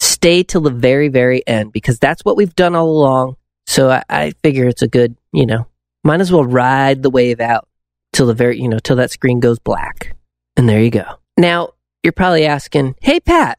Stay 0.00 0.42
till 0.42 0.62
the 0.62 0.70
very, 0.70 1.08
very 1.08 1.46
end 1.46 1.72
because 1.72 1.98
that's 1.98 2.24
what 2.24 2.36
we've 2.36 2.54
done 2.54 2.74
all 2.74 2.88
along. 2.88 3.36
So 3.66 3.90
I, 3.90 4.02
I 4.08 4.32
figure 4.42 4.66
it's 4.66 4.82
a 4.82 4.88
good, 4.88 5.16
you 5.32 5.46
know, 5.46 5.66
might 6.02 6.20
as 6.20 6.32
well 6.32 6.44
ride 6.44 7.02
the 7.02 7.10
wave 7.10 7.40
out 7.40 7.68
till 8.12 8.26
the 8.26 8.34
very, 8.34 8.60
you 8.60 8.68
know, 8.68 8.78
till 8.78 8.96
that 8.96 9.10
screen 9.10 9.40
goes 9.40 9.58
black. 9.58 10.16
And 10.56 10.68
there 10.68 10.82
you 10.82 10.90
go. 10.90 11.04
Now, 11.36 11.74
you're 12.02 12.12
probably 12.12 12.46
asking, 12.46 12.96
hey, 13.00 13.20
Pat, 13.20 13.58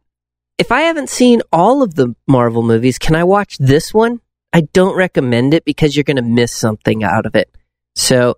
if 0.61 0.71
I 0.71 0.81
haven't 0.81 1.09
seen 1.09 1.41
all 1.51 1.81
of 1.81 1.95
the 1.95 2.15
Marvel 2.27 2.61
movies, 2.61 2.99
can 2.99 3.15
I 3.15 3.23
watch 3.23 3.57
this 3.57 3.95
one? 3.95 4.21
I 4.53 4.61
don't 4.73 4.95
recommend 4.95 5.55
it 5.55 5.65
because 5.65 5.95
you're 5.95 6.03
going 6.03 6.17
to 6.17 6.21
miss 6.21 6.51
something 6.51 7.03
out 7.03 7.25
of 7.25 7.35
it. 7.35 7.49
So 7.95 8.37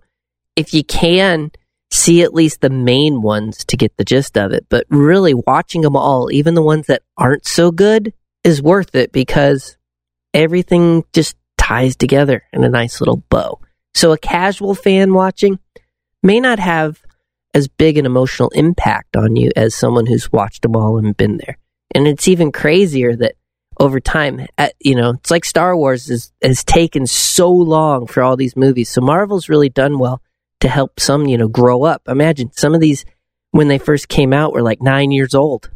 if 0.56 0.72
you 0.72 0.82
can, 0.84 1.50
see 1.90 2.22
at 2.22 2.32
least 2.32 2.62
the 2.62 2.70
main 2.70 3.20
ones 3.20 3.62
to 3.66 3.76
get 3.76 3.98
the 3.98 4.06
gist 4.06 4.38
of 4.38 4.52
it. 4.52 4.64
But 4.70 4.86
really, 4.88 5.34
watching 5.34 5.82
them 5.82 5.96
all, 5.96 6.32
even 6.32 6.54
the 6.54 6.62
ones 6.62 6.86
that 6.86 7.02
aren't 7.18 7.46
so 7.46 7.70
good, 7.70 8.14
is 8.42 8.62
worth 8.62 8.94
it 8.94 9.12
because 9.12 9.76
everything 10.32 11.04
just 11.12 11.36
ties 11.58 11.94
together 11.94 12.42
in 12.54 12.64
a 12.64 12.70
nice 12.70 13.02
little 13.02 13.22
bow. 13.28 13.60
So 13.92 14.12
a 14.12 14.18
casual 14.18 14.74
fan 14.74 15.12
watching 15.12 15.58
may 16.22 16.40
not 16.40 16.58
have 16.58 17.02
as 17.52 17.68
big 17.68 17.98
an 17.98 18.06
emotional 18.06 18.48
impact 18.54 19.14
on 19.14 19.36
you 19.36 19.50
as 19.56 19.74
someone 19.74 20.06
who's 20.06 20.32
watched 20.32 20.62
them 20.62 20.74
all 20.74 20.96
and 20.96 21.14
been 21.14 21.36
there. 21.36 21.58
And 21.94 22.06
it's 22.08 22.28
even 22.28 22.52
crazier 22.52 23.14
that 23.16 23.34
over 23.78 24.00
time, 24.00 24.46
at, 24.58 24.74
you 24.80 24.94
know, 24.94 25.10
it's 25.10 25.30
like 25.30 25.44
Star 25.44 25.76
Wars 25.76 26.10
is, 26.10 26.32
has 26.42 26.64
taken 26.64 27.06
so 27.06 27.50
long 27.50 28.06
for 28.06 28.22
all 28.22 28.36
these 28.36 28.56
movies. 28.56 28.88
So 28.88 29.00
Marvel's 29.00 29.48
really 29.48 29.68
done 29.68 29.98
well 29.98 30.22
to 30.60 30.68
help 30.68 31.00
some, 31.00 31.26
you 31.26 31.38
know, 31.38 31.48
grow 31.48 31.84
up. 31.84 32.02
Imagine 32.08 32.50
some 32.52 32.74
of 32.74 32.80
these 32.80 33.04
when 33.50 33.68
they 33.68 33.78
first 33.78 34.08
came 34.08 34.32
out 34.32 34.52
were 34.52 34.62
like 34.62 34.80
nine 34.82 35.10
years 35.10 35.34
old, 35.34 35.70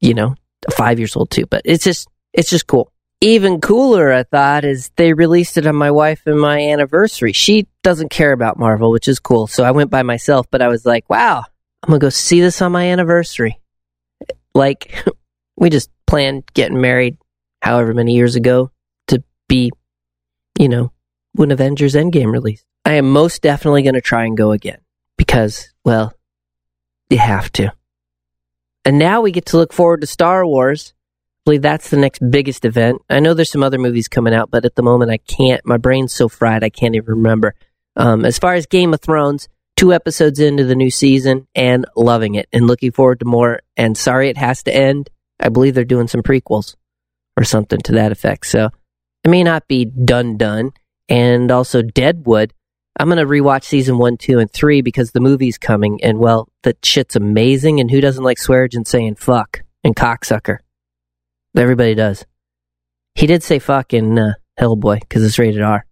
you 0.00 0.14
know, 0.14 0.34
five 0.70 0.98
years 0.98 1.16
old 1.16 1.30
too. 1.30 1.46
But 1.46 1.62
it's 1.64 1.84
just, 1.84 2.08
it's 2.32 2.50
just 2.50 2.66
cool. 2.66 2.92
Even 3.20 3.60
cooler, 3.60 4.12
I 4.12 4.24
thought, 4.24 4.64
is 4.64 4.90
they 4.96 5.12
released 5.12 5.56
it 5.56 5.66
on 5.66 5.76
my 5.76 5.92
wife 5.92 6.22
and 6.26 6.40
my 6.40 6.58
anniversary. 6.58 7.32
She 7.32 7.68
doesn't 7.84 8.10
care 8.10 8.32
about 8.32 8.58
Marvel, 8.58 8.90
which 8.90 9.06
is 9.06 9.20
cool. 9.20 9.46
So 9.46 9.62
I 9.62 9.70
went 9.70 9.90
by 9.90 10.02
myself, 10.02 10.46
but 10.50 10.60
I 10.62 10.66
was 10.66 10.84
like, 10.84 11.08
wow, 11.08 11.44
I'm 11.82 11.88
going 11.88 12.00
to 12.00 12.04
go 12.06 12.10
see 12.10 12.40
this 12.40 12.60
on 12.62 12.72
my 12.72 12.86
anniversary. 12.88 13.60
Like, 14.54 15.04
we 15.56 15.70
just 15.70 15.90
planned 16.06 16.44
getting 16.54 16.80
married 16.80 17.18
however 17.60 17.94
many 17.94 18.14
years 18.14 18.36
ago 18.36 18.70
to 19.08 19.22
be, 19.48 19.70
you 20.58 20.68
know, 20.68 20.92
when 21.34 21.50
Avengers 21.50 21.94
Endgame 21.94 22.32
released. 22.32 22.64
I 22.84 22.94
am 22.94 23.10
most 23.10 23.42
definitely 23.42 23.82
going 23.82 23.94
to 23.94 24.00
try 24.00 24.24
and 24.24 24.36
go 24.36 24.52
again 24.52 24.78
because, 25.16 25.72
well, 25.84 26.12
you 27.08 27.18
have 27.18 27.50
to. 27.52 27.72
And 28.84 28.98
now 28.98 29.20
we 29.20 29.30
get 29.30 29.46
to 29.46 29.56
look 29.56 29.72
forward 29.72 30.00
to 30.00 30.06
Star 30.06 30.44
Wars. 30.44 30.92
I 30.96 31.40
believe 31.44 31.62
that's 31.62 31.90
the 31.90 31.96
next 31.96 32.20
biggest 32.30 32.64
event. 32.64 33.02
I 33.08 33.20
know 33.20 33.34
there's 33.34 33.50
some 33.50 33.62
other 33.62 33.78
movies 33.78 34.08
coming 34.08 34.34
out, 34.34 34.50
but 34.50 34.64
at 34.64 34.74
the 34.74 34.82
moment 34.82 35.10
I 35.10 35.18
can't. 35.18 35.64
My 35.64 35.76
brain's 35.76 36.12
so 36.12 36.28
fried 36.28 36.64
I 36.64 36.70
can't 36.70 36.96
even 36.96 37.14
remember. 37.14 37.54
Um, 37.96 38.24
as 38.24 38.38
far 38.38 38.54
as 38.54 38.66
Game 38.66 38.94
of 38.94 39.00
Thrones, 39.00 39.48
two 39.76 39.92
episodes 39.92 40.40
into 40.40 40.64
the 40.64 40.74
new 40.74 40.90
season 40.90 41.46
and 41.54 41.86
loving 41.96 42.34
it 42.34 42.48
and 42.52 42.66
looking 42.66 42.92
forward 42.92 43.20
to 43.20 43.24
more. 43.24 43.60
And 43.76 43.96
sorry 43.96 44.28
it 44.28 44.36
has 44.36 44.62
to 44.64 44.74
end. 44.74 45.10
I 45.42 45.48
believe 45.48 45.74
they're 45.74 45.84
doing 45.84 46.08
some 46.08 46.22
prequels 46.22 46.76
or 47.36 47.44
something 47.44 47.80
to 47.80 47.92
that 47.92 48.12
effect. 48.12 48.46
So 48.46 48.70
it 49.24 49.28
may 49.30 49.42
not 49.42 49.68
be 49.68 49.84
done 49.84 50.36
done. 50.36 50.72
And 51.08 51.50
also 51.50 51.82
Deadwood. 51.82 52.54
I'm 52.98 53.08
gonna 53.08 53.26
rewatch 53.26 53.64
season 53.64 53.98
one, 53.98 54.16
two, 54.16 54.38
and 54.38 54.50
three 54.50 54.82
because 54.82 55.10
the 55.10 55.20
movie's 55.20 55.58
coming, 55.58 56.02
and 56.02 56.18
well, 56.18 56.48
that 56.62 56.84
shit's 56.84 57.16
amazing. 57.16 57.80
And 57.80 57.90
who 57.90 58.00
doesn't 58.00 58.22
like 58.22 58.38
Swearengen 58.38 58.86
saying 58.86 59.16
"fuck" 59.16 59.62
and 59.82 59.96
"cocksucker"? 59.96 60.58
Everybody 61.56 61.94
does. 61.94 62.24
He 63.14 63.26
did 63.26 63.42
say 63.42 63.58
"fuck" 63.58 63.92
in 63.92 64.18
uh, 64.18 64.34
Hellboy 64.60 65.00
because 65.00 65.24
it's 65.24 65.38
rated 65.38 65.62
R, 65.62 65.84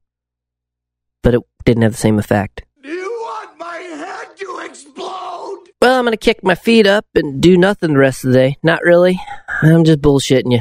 but 1.23 1.35
it 1.35 1.41
didn't 1.65 1.83
have 1.83 1.93
the 1.93 1.99
same 1.99 2.19
effect. 2.19 2.63
Do 2.83 2.91
you 2.91 3.11
want 3.11 3.59
my 3.59 3.77
head 3.77 4.37
to 4.37 4.59
explode? 4.65 5.70
Well, 5.81 5.99
I'm 5.99 6.05
gonna 6.05 6.19
kick 6.19 6.45
my 6.45 6.55
feet 6.55 6.87
up 6.87 7.07
and 7.15 7.41
do 7.41 7.57
nothing 7.57 7.95
the 7.95 7.99
rest 7.99 8.23
of 8.25 8.33
the 8.33 8.39
day. 8.39 8.59
Not 8.63 8.83
really. 8.83 9.19
I'm 9.63 9.85
just 9.85 10.01
bullshitting 10.03 10.53
you. 10.53 10.61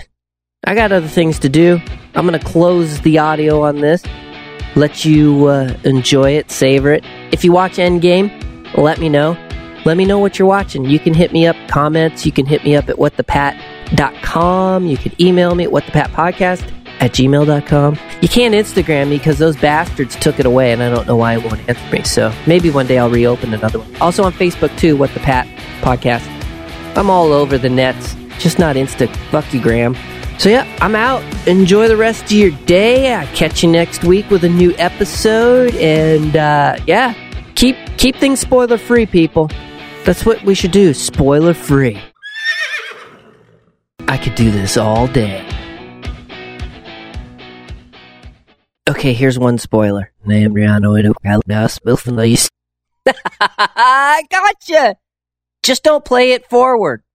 I 0.66 0.76
got 0.76 0.94
other 0.94 1.10
things 1.10 1.40
to 1.40 1.50
do. 1.50 1.82
I'm 2.16 2.26
gonna 2.26 2.40
close 2.40 3.02
the 3.02 3.18
audio 3.18 3.62
on 3.64 3.82
this, 3.82 4.02
let 4.78 5.04
you 5.04 5.48
uh, 5.48 5.76
enjoy 5.84 6.32
it, 6.32 6.52
savor 6.52 6.94
it. 6.94 7.04
If 7.34 7.44
you 7.44 7.52
watch 7.52 7.74
Endgame, 7.74 8.32
let 8.78 9.00
me 9.00 9.10
know. 9.10 9.38
Let 9.84 9.98
me 9.98 10.06
know 10.06 10.20
what 10.20 10.40
you're 10.40 10.48
watching. 10.48 10.86
You 10.86 11.00
can 11.00 11.14
hit 11.14 11.34
me 11.34 11.46
up 11.48 11.58
comments. 11.68 12.26
You 12.26 12.32
can 12.32 12.46
hit 12.46 12.64
me 12.64 12.78
up 12.78 12.88
at 12.88 12.96
whatthepat.com. 12.96 14.86
You 14.86 14.98
can 14.98 15.22
email 15.22 15.54
me 15.54 15.66
at 15.66 15.72
whatthepatpodcast 15.72 16.79
at 17.00 17.12
gmail.com. 17.12 17.98
You 18.22 18.28
can't 18.28 18.54
Instagram 18.54 19.10
me 19.10 19.18
because 19.18 19.38
those 19.38 19.56
bastards 19.56 20.16
took 20.16 20.40
it 20.40 20.46
away 20.46 20.72
and 20.72 20.84
I 20.84 20.90
don't 20.90 21.08
know 21.08 21.16
why 21.16 21.34
it 21.34 21.44
won't 21.44 21.68
answer 21.70 21.92
me. 21.92 22.04
So 22.04 22.34
maybe 22.46 22.70
one 22.70 22.88
day 22.88 22.98
I'll 22.98 23.10
reopen 23.10 23.54
another 23.54 23.80
one. 23.80 23.96
Also 23.98 24.24
on 24.24 24.34
Facebook 24.34 24.76
too, 24.78 24.98
What 24.98 25.14
the 25.14 25.20
Pat 25.20 25.48
Podcast. 25.82 26.26
I'm 26.98 27.10
all 27.10 27.32
over 27.32 27.58
the 27.58 27.70
nets, 27.70 28.16
just 28.40 28.60
not 28.60 28.76
Insta. 28.76 29.14
Fuck 29.32 29.54
you, 29.54 29.62
Graham. 29.62 29.96
So 30.38 30.50
yeah, 30.50 30.66
I'm 30.82 30.96
out. 30.96 31.22
Enjoy 31.48 31.88
the 31.88 31.98
rest 31.98 32.24
of 32.24 32.32
your 32.32 32.52
day. 32.66 33.14
I'll 33.14 33.28
catch 33.36 33.62
you 33.62 33.70
next 33.70 34.04
week 34.04 34.30
with 34.30 34.44
a 34.44 34.50
new 34.50 34.74
episode. 34.78 35.76
And 35.76 36.36
uh, 36.36 36.78
yeah, 36.88 37.14
keep 37.56 37.76
keep 37.98 38.16
things 38.16 38.40
spoiler 38.40 38.78
free, 38.78 39.06
people. 39.06 39.50
That's 40.06 40.26
what 40.26 40.42
we 40.44 40.56
should 40.56 40.72
do. 40.72 40.94
Spoiler 40.94 41.54
free. 41.54 42.02
I 44.08 44.18
could 44.18 44.36
do 44.36 44.50
this 44.50 44.78
all 44.78 45.08
day. 45.08 45.49
Okay, 48.90 49.14
here's 49.14 49.38
one 49.38 49.60
spoiler. 49.60 50.12
I 53.06 54.24
gotcha. 54.32 54.96
Just 55.62 55.84
don't 55.84 56.04
play 56.04 56.32
it 56.32 56.50
forward. 56.50 57.04